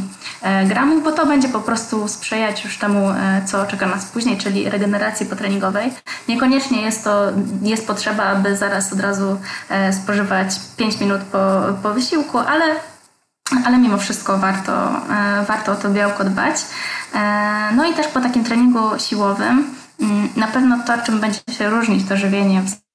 gramów, 0.66 1.04
bo 1.04 1.12
to 1.12 1.26
będzie 1.26 1.48
po 1.48 1.60
prostu 1.60 2.08
sprzyjać 2.08 2.64
już 2.64 2.78
temu, 2.78 3.10
e, 3.10 3.42
co 3.46 3.66
czeka 3.66 3.86
nas 3.86 4.04
później, 4.04 4.38
czyli 4.38 4.70
regeneracji 4.70 5.26
potreningowej. 5.26 5.92
Niekoniecznie 6.28 6.82
jest 6.82 7.04
to, 7.04 7.22
jest 7.62 7.86
potrzeba, 7.86 8.24
aby 8.24 8.56
zaraz 8.56 8.92
od 8.92 9.00
razu 9.00 9.40
spożywać 10.02 10.48
5 10.76 11.00
minut 11.00 11.20
po, 11.20 11.38
po 11.82 11.94
wysiłku, 11.94 12.38
ale 12.38 12.64
ale 13.64 13.78
mimo 13.78 13.98
wszystko 13.98 14.38
warto, 14.38 14.72
warto 15.48 15.72
o 15.72 15.76
to 15.76 15.90
białko 15.90 16.24
dbać. 16.24 16.56
No 17.76 17.86
i 17.86 17.94
też 17.94 18.06
po 18.06 18.20
takim 18.20 18.44
treningu 18.44 18.98
siłowym 18.98 19.74
mm, 20.00 20.28
na 20.36 20.46
pewno 20.46 20.78
to, 20.86 20.98
czym 20.98 21.20
będzie 21.20 21.40
się 21.50 21.70
różnić 21.70 22.08
to 22.08 22.16
żywienie 22.16 22.62
w 22.62 22.85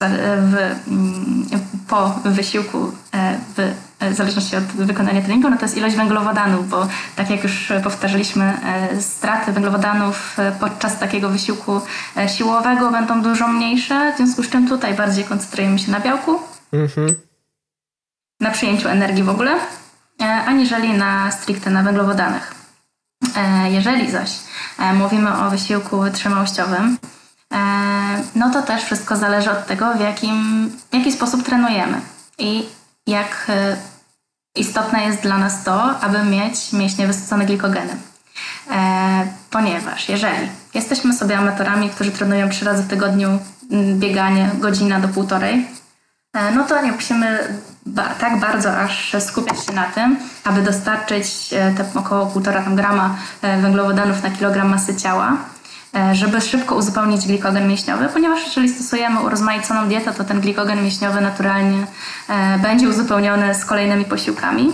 w, 0.00 0.54
mm, 0.88 1.46
po 1.88 2.08
wysiłku 2.24 2.92
e, 3.12 3.38
w, 3.56 3.74
w 4.00 4.16
zależności 4.16 4.56
od 4.56 4.64
wykonania 4.64 5.22
treningu, 5.22 5.50
no 5.50 5.56
to 5.56 5.64
jest 5.64 5.76
ilość 5.76 5.96
węglowodanów, 5.96 6.68
bo 6.68 6.88
tak 7.16 7.30
jak 7.30 7.42
już 7.42 7.72
powtarzaliśmy, 7.82 8.44
e, 8.44 9.02
straty 9.02 9.52
węglowodanów 9.52 10.38
e, 10.38 10.52
podczas 10.52 10.98
takiego 10.98 11.28
wysiłku 11.28 11.80
siłowego 12.36 12.90
będą 12.90 13.22
dużo 13.22 13.48
mniejsze, 13.48 14.12
w 14.12 14.16
związku 14.16 14.42
z 14.42 14.50
czym 14.50 14.68
tutaj 14.68 14.94
bardziej 14.94 15.24
koncentrujemy 15.24 15.78
się 15.78 15.90
na 15.90 16.00
białku, 16.00 16.38
mhm. 16.72 17.14
na 18.40 18.50
przyjęciu 18.50 18.88
energii 18.88 19.22
w 19.22 19.28
ogóle, 19.28 19.50
aniżeli 20.46 20.92
na 20.92 21.30
stricte 21.30 21.70
na 21.70 21.82
węglowodanach. 21.82 22.54
Jeżeli 23.70 24.10
zaś 24.10 24.30
mówimy 24.94 25.36
o 25.36 25.50
wysiłku 25.50 26.00
wytrzymałościowym, 26.00 26.98
E, 26.98 27.17
no 28.34 28.50
to 28.50 28.62
też 28.62 28.84
wszystko 28.84 29.16
zależy 29.16 29.50
od 29.50 29.66
tego, 29.66 29.94
w, 29.94 30.00
jakim, 30.00 30.70
w 30.90 30.94
jaki 30.94 31.12
sposób 31.12 31.42
trenujemy 31.42 32.00
i 32.38 32.66
jak 33.06 33.46
e, 33.48 33.76
istotne 34.56 35.04
jest 35.04 35.22
dla 35.22 35.38
nas 35.38 35.64
to, 35.64 36.00
aby 36.00 36.24
mieć 36.24 36.72
mięśnie 36.72 37.06
wysycone 37.06 37.46
glikogeny. 37.46 37.96
E, 38.70 39.26
ponieważ 39.50 40.08
jeżeli 40.08 40.48
jesteśmy 40.74 41.14
sobie 41.14 41.38
amatorami, 41.38 41.90
którzy 41.90 42.10
trenują 42.10 42.48
trzy 42.48 42.64
razy 42.64 42.82
w 42.82 42.88
tygodniu 42.88 43.38
bieganie 43.94 44.50
godzina 44.54 45.00
do 45.00 45.08
półtorej, 45.08 45.66
no 46.54 46.64
to 46.64 46.82
nie 46.82 46.92
musimy 46.92 47.38
tak 48.20 48.40
bardzo 48.40 48.76
aż 48.76 49.16
skupiać 49.20 49.64
się 49.66 49.72
na 49.72 49.84
tym, 49.84 50.16
aby 50.44 50.62
dostarczyć 50.62 51.48
te 51.48 52.00
około 52.00 52.26
1,5 52.26 52.74
grama 52.74 53.16
węglowodanów 53.42 54.22
na 54.22 54.30
kilogram 54.30 54.68
masy 54.68 54.96
ciała, 54.96 55.36
E, 55.36 55.57
żeby 56.12 56.40
szybko 56.40 56.74
uzupełnić 56.74 57.26
glikogen 57.26 57.68
mięśniowy, 57.68 58.08
ponieważ 58.08 58.46
jeżeli 58.46 58.68
stosujemy 58.68 59.20
urozmaiconą 59.20 59.88
dietę, 59.88 60.12
to 60.12 60.24
ten 60.24 60.40
glikogen 60.40 60.82
mięśniowy 60.82 61.20
naturalnie 61.20 61.86
e, 62.28 62.58
będzie 62.58 62.88
uzupełniony 62.88 63.54
z 63.54 63.64
kolejnymi 63.64 64.04
posiłkami. 64.04 64.72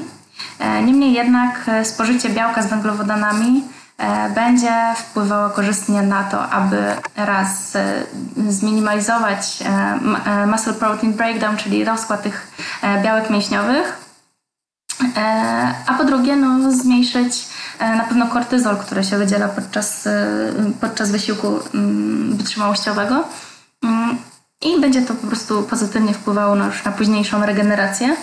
E, 0.58 0.82
niemniej 0.82 1.12
jednak 1.12 1.70
spożycie 1.84 2.28
białka 2.28 2.62
z 2.62 2.66
węglowodanami 2.66 3.64
będzie 4.34 4.72
wpływało 4.96 5.50
korzystnie 5.50 6.02
na 6.02 6.24
to, 6.24 6.50
aby 6.50 6.76
raz 7.16 7.76
zminimalizować 8.48 9.58
muscle 10.46 10.72
protein 10.72 11.12
breakdown, 11.12 11.56
czyli 11.56 11.84
rozkład 11.84 12.22
tych 12.22 12.56
białek 13.02 13.30
mięśniowych, 13.30 14.04
A 15.86 15.94
po 15.98 16.04
drugie, 16.04 16.36
no, 16.36 16.72
zmniejszyć 16.72 17.46
na 17.80 18.04
pewno 18.04 18.26
kortyzol, 18.26 18.76
który 18.76 19.04
się 19.04 19.18
wydziela 19.18 19.48
podczas, 19.48 20.08
podczas 20.80 21.10
wysiłku 21.10 21.60
mm, 21.74 22.36
wytrzymałościowego. 22.36 23.24
Mm, 23.84 24.18
I 24.62 24.80
będzie 24.80 25.02
to 25.02 25.14
po 25.14 25.26
prostu 25.26 25.62
pozytywnie 25.62 26.14
wpływało 26.14 26.54
na, 26.54 26.66
już 26.66 26.84
na 26.84 26.92
późniejszą 26.92 27.46
regenerację. 27.46 28.16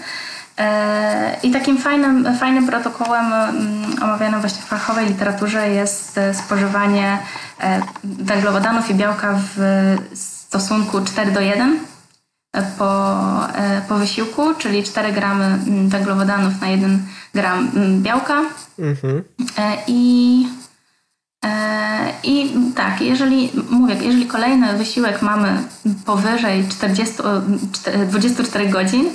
E, 0.58 1.38
I 1.44 1.52
takim 1.52 1.78
fajnym, 1.78 2.38
fajnym 2.38 2.68
protokołem 2.68 3.34
mm, 3.34 4.04
omawianym 4.04 4.40
właśnie 4.40 4.62
w 4.62 4.66
fachowej 4.66 5.08
literaturze 5.08 5.70
jest 5.70 6.18
e, 6.18 6.34
spożywanie 6.34 7.20
e, 7.62 7.82
węglowodanów 8.04 8.90
i 8.90 8.96
białka 8.96 9.40
w 9.56 9.96
stosunku 10.14 11.02
4 11.02 11.32
do 11.32 11.42
1 11.42 11.80
po, 12.78 13.16
po 13.90 13.96
wysiłku, 13.96 14.54
czyli 14.58 14.84
4 14.84 15.14
gramy 15.14 15.58
węglowodanów 15.88 16.62
na 16.62 16.68
1 16.68 17.06
gram 17.34 17.72
mm, 17.76 18.04
białka. 18.04 18.42
Mhm. 18.80 19.24
I 19.88 20.46
E, 21.46 22.14
I 22.24 22.54
tak, 22.76 23.02
jeżeli 23.02 23.52
mówię, 23.70 23.96
jeżeli 24.02 24.26
kolejny 24.26 24.78
wysiłek 24.78 25.22
mamy 25.22 25.64
powyżej 26.06 26.68
40, 26.68 27.16
24 28.08 28.70
godzin, 28.70 29.10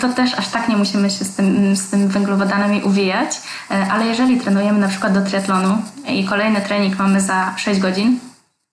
to 0.00 0.08
też 0.08 0.34
aż 0.34 0.48
tak 0.48 0.68
nie 0.68 0.76
musimy 0.76 1.10
się 1.10 1.24
z 1.24 1.34
tym, 1.34 1.76
z 1.76 1.90
tym 1.90 2.08
węglowodanami 2.08 2.82
uwijać, 2.82 3.40
e, 3.70 3.86
ale 3.90 4.06
jeżeli 4.06 4.40
trenujemy 4.40 4.78
na 4.78 4.88
przykład 4.88 5.12
do 5.12 5.22
triatlonu 5.22 5.82
i 6.08 6.24
kolejny 6.24 6.60
trening 6.60 6.98
mamy 6.98 7.20
za 7.20 7.54
6 7.56 7.80
godzin, 7.80 8.20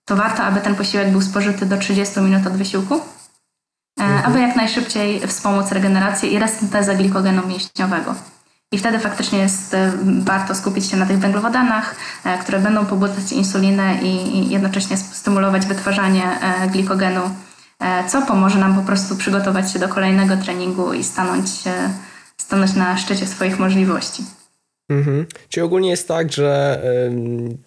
to 0.04 0.16
warto, 0.16 0.42
aby 0.42 0.60
ten 0.60 0.74
posiłek 0.74 1.10
był 1.10 1.22
spożyty 1.22 1.66
do 1.66 1.76
30 1.78 2.20
minut 2.20 2.46
od 2.46 2.52
wysiłku, 2.52 2.94
e, 2.94 4.04
mhm. 4.04 4.26
aby 4.26 4.40
jak 4.40 4.56
najszybciej 4.56 5.26
wspomóc 5.26 5.72
regenerację 5.72 6.30
i 6.30 6.38
resyntezę 6.38 6.96
glikogenu 6.96 7.46
mięśniowego. 7.46 8.14
I 8.72 8.78
wtedy 8.78 8.98
faktycznie 8.98 9.38
jest 9.38 9.74
e, 9.74 9.92
warto 10.24 10.54
skupić 10.54 10.90
się 10.90 10.96
na 10.96 11.06
tych 11.06 11.18
węglowodanach, 11.18 11.96
e, 12.24 12.38
które 12.38 12.58
będą 12.58 12.86
pobudzać 12.86 13.32
insulinę 13.32 13.98
i 14.02 14.50
jednocześnie 14.50 14.96
stymulować 14.96 15.66
wytwarzanie 15.66 16.22
e, 16.24 16.68
glikogenu, 16.68 17.20
co 18.08 18.22
pomoże 18.22 18.58
nam 18.58 18.74
po 18.74 18.82
prostu 18.82 19.16
przygotować 19.16 19.72
się 19.72 19.78
do 19.78 19.88
kolejnego 19.88 20.36
treningu 20.36 20.92
i 20.92 21.04
stanąć, 21.04 21.48
stanąć 22.36 22.74
na 22.74 22.98
szczycie 22.98 23.26
swoich 23.26 23.58
możliwości. 23.58 24.22
Mhm. 24.90 25.26
Czyli 25.48 25.64
ogólnie 25.64 25.90
jest 25.90 26.08
tak, 26.08 26.32
że 26.32 26.82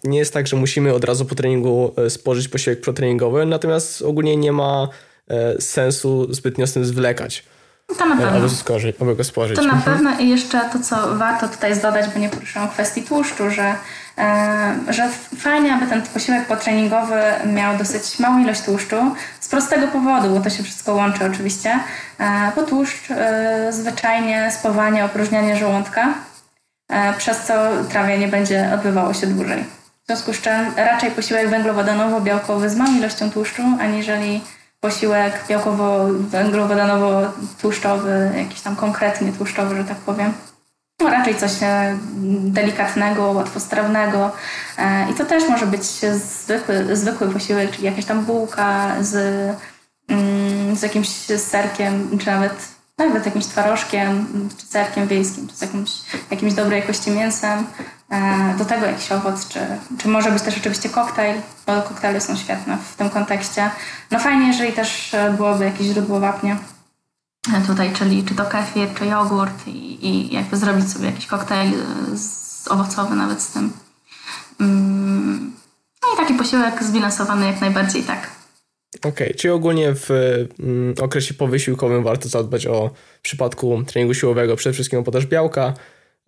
nie 0.04 0.18
jest 0.18 0.34
tak, 0.34 0.46
że 0.46 0.56
musimy 0.56 0.94
od 0.94 1.04
razu 1.04 1.24
po 1.24 1.34
treningu 1.34 1.94
spożyć 2.08 2.48
posiłek 2.48 2.80
protreningowy, 2.80 3.46
natomiast 3.46 4.02
ogólnie 4.02 4.36
nie 4.36 4.52
ma 4.52 4.88
sensu 5.58 6.34
zbytnio 6.34 6.66
z 6.66 6.72
tym 6.72 6.84
zwlekać. 6.84 7.44
To 7.98 8.06
na 8.06 8.16
pewno. 8.16 8.32
Albo, 8.32 8.48
skorzy, 8.48 8.94
albo 9.00 9.14
go 9.14 9.24
spożyć. 9.24 9.56
To 9.56 9.62
na 9.62 9.72
mhm. 9.72 9.96
pewno 9.96 10.18
i 10.18 10.28
jeszcze 10.28 10.60
to, 10.72 10.78
co 10.78 11.16
warto 11.16 11.48
tutaj 11.48 11.80
dodać, 11.80 12.06
bo 12.14 12.20
nie 12.20 12.28
poruszyłam 12.28 12.68
kwestii 12.68 13.02
tłuszczu, 13.02 13.50
że, 13.50 13.74
e, 14.18 14.74
że 14.88 15.08
fajnie, 15.38 15.74
aby 15.74 15.86
ten 15.86 16.02
posiłek 16.02 16.46
potreningowy 16.46 17.20
miał 17.46 17.76
dosyć 17.76 18.18
małą 18.18 18.38
ilość 18.38 18.60
tłuszczu. 18.60 18.96
Z 19.40 19.48
prostego 19.48 19.88
powodu, 19.88 20.34
bo 20.34 20.40
to 20.40 20.50
się 20.50 20.62
wszystko 20.62 20.94
łączy 20.94 21.24
oczywiście, 21.24 21.78
e, 22.18 22.52
bo 22.56 22.62
tłuszcz 22.62 23.10
e, 23.10 23.72
zwyczajnie 23.72 24.52
spowalnia 24.58 25.04
opróżnianie 25.04 25.56
żołądka, 25.56 26.14
przez 27.18 27.40
co 27.40 27.54
trawienie 27.90 28.28
będzie 28.28 28.70
odbywało 28.74 29.14
się 29.14 29.26
dłużej. 29.26 29.64
W 30.04 30.06
związku 30.06 30.32
z 30.32 30.40
czym 30.40 30.74
raczej 30.76 31.10
posiłek 31.10 31.48
węglowodanowo-białkowy 31.48 32.68
z 32.68 32.76
małą 32.76 32.96
ilością 32.96 33.30
tłuszczu, 33.30 33.62
aniżeli 33.80 34.40
posiłek 34.80 35.44
białkowo-węglowodanowo-tłuszczowy, 35.48 38.36
jakiś 38.36 38.60
tam 38.60 38.76
konkretnie 38.76 39.32
tłuszczowy, 39.32 39.76
że 39.76 39.84
tak 39.84 39.96
powiem. 39.96 40.32
No 41.00 41.10
raczej 41.10 41.36
coś 41.36 41.62
e, 41.62 41.98
delikatnego, 42.40 43.32
łatwostrawnego. 43.32 44.32
E, 44.78 45.10
I 45.10 45.14
to 45.14 45.24
też 45.24 45.48
może 45.48 45.66
być 45.66 45.84
zwykły, 46.12 46.96
zwykły 46.96 47.28
posiłek, 47.28 47.70
czyli 47.70 47.84
jakaś 47.84 48.04
tam 48.04 48.24
bułka 48.24 48.96
z, 49.00 49.14
mm, 50.08 50.76
z 50.76 50.82
jakimś 50.82 51.08
serkiem, 51.36 52.18
czy 52.18 52.26
nawet, 52.26 52.68
nawet 52.98 53.26
jakimś 53.26 53.46
twarożkiem, 53.46 54.26
czy 54.58 54.66
serkiem 54.66 55.06
wiejskim, 55.06 55.48
czy 55.48 55.56
z 55.56 55.60
jakimś, 55.60 55.90
jakimś 56.30 56.54
dobrej 56.54 56.80
jakości 56.80 57.10
mięsem. 57.10 57.66
E, 58.10 58.54
do 58.58 58.64
tego 58.64 58.86
jakiś 58.86 59.12
owoc, 59.12 59.48
czy, 59.48 59.60
czy 59.98 60.08
może 60.08 60.32
być 60.32 60.42
też 60.42 60.58
oczywiście 60.58 60.88
koktajl, 60.88 61.40
bo 61.66 61.82
koktajle 61.82 62.20
są 62.20 62.36
świetne 62.36 62.78
w 62.92 62.96
tym 62.96 63.10
kontekście. 63.10 63.70
No 64.10 64.18
fajnie, 64.18 64.46
jeżeli 64.46 64.72
też 64.72 65.14
e, 65.14 65.30
byłoby 65.30 65.64
jakieś 65.64 65.86
źródło 65.86 66.20
wapnia 66.20 66.58
e, 67.56 67.66
tutaj, 67.66 67.92
czyli 67.92 68.24
czy 68.24 68.34
to 68.34 68.44
kefir, 68.44 68.94
czy 68.94 69.06
jogurt 69.06 69.66
i, 69.66 70.06
i 70.06 70.34
jakby 70.34 70.56
zrobić 70.56 70.92
sobie 70.92 71.06
jakiś 71.06 71.26
koktajl 71.26 71.72
z, 72.14 72.68
owocowy 72.68 73.16
nawet 73.16 73.42
z 73.42 73.52
tym. 73.52 73.72
Mm, 74.60 75.52
no 76.02 76.08
i 76.14 76.16
taki 76.16 76.34
posiłek 76.34 76.82
zbilansowany 76.82 77.46
jak 77.46 77.60
najbardziej 77.60 78.02
tak. 78.02 78.30
Okej, 78.98 79.10
okay, 79.10 79.34
czyli 79.34 79.52
ogólnie 79.52 79.94
w 79.94 80.10
mm, 80.60 80.94
okresie 81.00 81.34
powysiłkowym 81.34 82.02
warto 82.02 82.28
zadbać 82.28 82.66
o 82.66 82.90
w 83.18 83.20
przypadku 83.20 83.82
treningu 83.86 84.14
siłowego 84.14 84.56
przede 84.56 84.74
wszystkim 84.74 84.98
o 84.98 85.02
podaż 85.02 85.26
białka, 85.26 85.74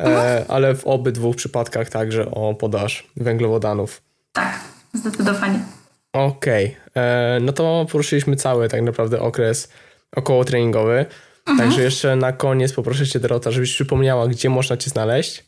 e, 0.00 0.44
ale 0.48 0.74
w 0.74 0.86
obydwu 0.86 1.34
przypadkach 1.34 1.88
także 1.88 2.30
o 2.30 2.54
podaż 2.54 3.06
węglowodanów. 3.16 4.02
Tak, 4.32 4.60
zdecydowanie. 4.94 5.58
Okej, 6.12 6.76
okay. 6.90 7.02
E, 7.02 7.38
no 7.40 7.52
to 7.52 7.86
poruszyliśmy 7.92 8.36
cały 8.36 8.68
tak 8.68 8.82
naprawdę 8.82 9.20
okres 9.20 9.68
około 10.16 10.44
treningowy. 10.44 11.06
Mhm. 11.46 11.58
Także 11.58 11.82
jeszcze 11.82 12.16
na 12.16 12.32
koniec 12.32 12.72
poproszę 12.72 13.06
Cię 13.06 13.20
Dorota, 13.20 13.50
żebyś 13.50 13.74
przypomniała, 13.74 14.28
gdzie 14.28 14.50
można 14.50 14.76
Cię 14.76 14.90
znaleźć. 14.90 15.44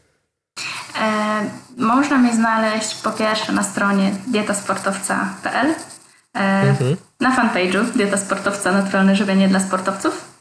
E, 1.01 1.45
można 1.77 2.19
mnie 2.19 2.35
znaleźć 2.35 2.95
po 2.95 3.11
pierwsze 3.11 3.53
na 3.53 3.63
stronie 3.63 4.13
dietasportowca.pl 4.27 5.75
e, 6.35 6.41
mhm. 6.41 6.97
na 7.21 7.37
fanpage'u 7.37 7.85
Dieta 7.85 8.17
Sportowca 8.17 8.73
Naturalne 8.73 9.17
Żywienie 9.17 9.49
dla 9.49 9.61
Sportowców 9.61 10.34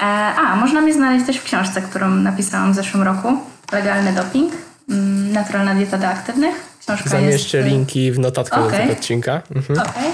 a, 0.00 0.56
można 0.56 0.80
mnie 0.80 0.94
znaleźć 0.94 1.26
też 1.26 1.36
w 1.36 1.44
książce, 1.44 1.82
którą 1.82 2.10
napisałam 2.10 2.72
w 2.72 2.74
zeszłym 2.74 3.02
roku. 3.02 3.38
Legalny 3.72 4.12
doping, 4.12 4.52
mm, 4.88 5.32
naturalna 5.32 5.74
dieta 5.74 5.98
dla 5.98 6.08
aktywnych. 6.08 6.54
Książka 6.80 7.10
Zamieszczę 7.10 7.58
jest... 7.58 7.70
linki 7.70 8.12
w 8.12 8.18
notatkach 8.18 8.58
okay. 8.58 8.70
do 8.70 8.76
tego 8.76 8.92
odcinka. 8.92 9.42
Mhm. 9.54 9.78
Okay. 9.78 10.12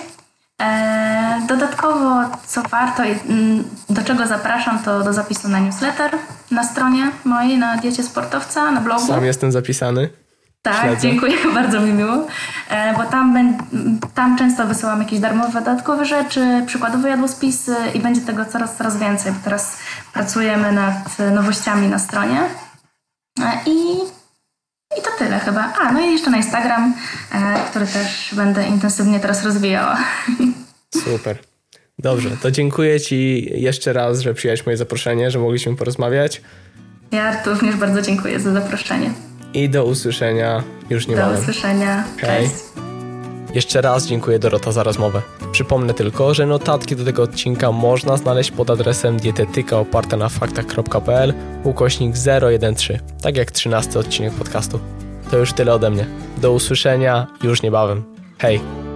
E, 0.63 1.43
dodatkowo, 1.49 2.25
co 2.47 2.63
warto 2.63 3.05
i 3.05 3.11
mm, 3.11 3.65
do 3.91 4.03
czego 4.03 4.27
zapraszam, 4.27 4.79
to 4.79 5.03
do 5.03 5.13
zapisu 5.13 5.49
na 5.49 5.59
newsletter 5.59 6.11
na 6.51 6.65
stronie 6.65 7.11
mojej, 7.25 7.59
na 7.59 7.77
diecie 7.77 8.03
sportowca, 8.03 8.71
na 8.71 8.81
blogu. 8.81 9.07
Sam 9.07 9.25
jestem 9.25 9.53
zapisany. 9.53 10.09
Tak, 10.63 10.83
Śledzę. 10.83 11.01
dziękuję, 11.01 11.37
bardzo 11.55 11.81
mi 11.81 11.93
miło, 11.93 12.27
e, 12.69 12.95
bo 12.97 13.05
tam, 13.05 13.59
tam 14.15 14.39
często 14.39 14.67
wysyłam 14.67 15.01
jakieś 15.01 15.19
darmowe, 15.21 15.59
dodatkowe 15.61 16.05
rzeczy, 16.05 16.41
przykładowe 16.67 17.09
jadłospisy 17.09 17.77
i 17.95 18.01
będzie 18.01 18.21
tego 18.21 18.45
coraz, 18.45 18.77
coraz 18.77 18.99
więcej, 18.99 19.33
bo 19.33 19.39
teraz 19.45 19.79
pracujemy 20.13 20.73
nad 20.73 21.19
nowościami 21.35 21.89
na 21.89 21.99
stronie 21.99 22.41
e, 23.41 23.53
i, 23.67 23.97
i 24.99 25.03
to 25.03 25.11
tyle 25.19 25.39
chyba. 25.39 25.73
A, 25.81 25.93
no 25.93 26.01
i 26.01 26.13
jeszcze 26.13 26.31
na 26.31 26.37
Instagram, 26.37 26.95
e, 27.33 27.55
który 27.71 27.87
też 27.87 28.35
będę 28.37 28.69
intensywnie 28.69 29.21
teraz 29.21 29.45
rozwijała. 29.45 29.99
Super. 31.05 31.39
Dobrze, 31.99 32.31
to 32.43 32.51
dziękuję 32.51 33.01
Ci 33.01 33.51
jeszcze 33.55 33.93
raz, 33.93 34.21
że 34.21 34.35
przyjąłeś 34.35 34.67
moje 34.67 34.77
zaproszenie, 34.77 35.31
że 35.31 35.39
mogliśmy 35.39 35.77
porozmawiać. 35.77 36.43
Ja 37.13 37.43
również 37.47 37.77
bardzo 37.77 38.03
dziękuję 38.03 38.41
za 38.41 38.53
zaproszenie 38.53 39.11
i 39.55 39.69
do 39.69 39.85
usłyszenia 39.85 40.63
już 40.91 41.09
niebawem. 41.09 41.35
Do 41.35 41.41
usłyszenia. 41.41 42.05
Cześć. 42.21 42.55
Jeszcze 43.55 43.81
raz 43.81 44.07
dziękuję 44.07 44.39
Dorota 44.39 44.73
za 44.73 44.83
rozmowę. 44.83 45.23
Przypomnę 45.53 45.95
tylko, 45.95 46.35
że 46.35 46.47
notatki 46.47 46.97
do 46.97 47.05
tego 47.05 47.23
odcinka 47.23 47.73
można 47.73 48.17
znaleźć 48.17 48.51
pod 48.51 48.71
adresem 48.71 49.17
dietetyka 49.17 49.79
oparta 49.79 50.17
na 50.17 50.29
faktach.pl 50.29 51.35
ukośnik 51.65 52.15
013, 52.15 53.01
tak 53.23 53.37
jak 53.37 53.51
13 53.51 53.99
odcinek 53.99 54.33
podcastu. 54.33 54.81
To 55.31 55.39
już 55.39 55.53
tyle 55.53 55.75
ode 55.75 55.91
mnie. 55.91 56.07
Do 56.37 56.53
usłyszenia 56.53 57.27
już 57.43 57.63
niebawem. 57.63 58.05
Hej! 58.39 58.88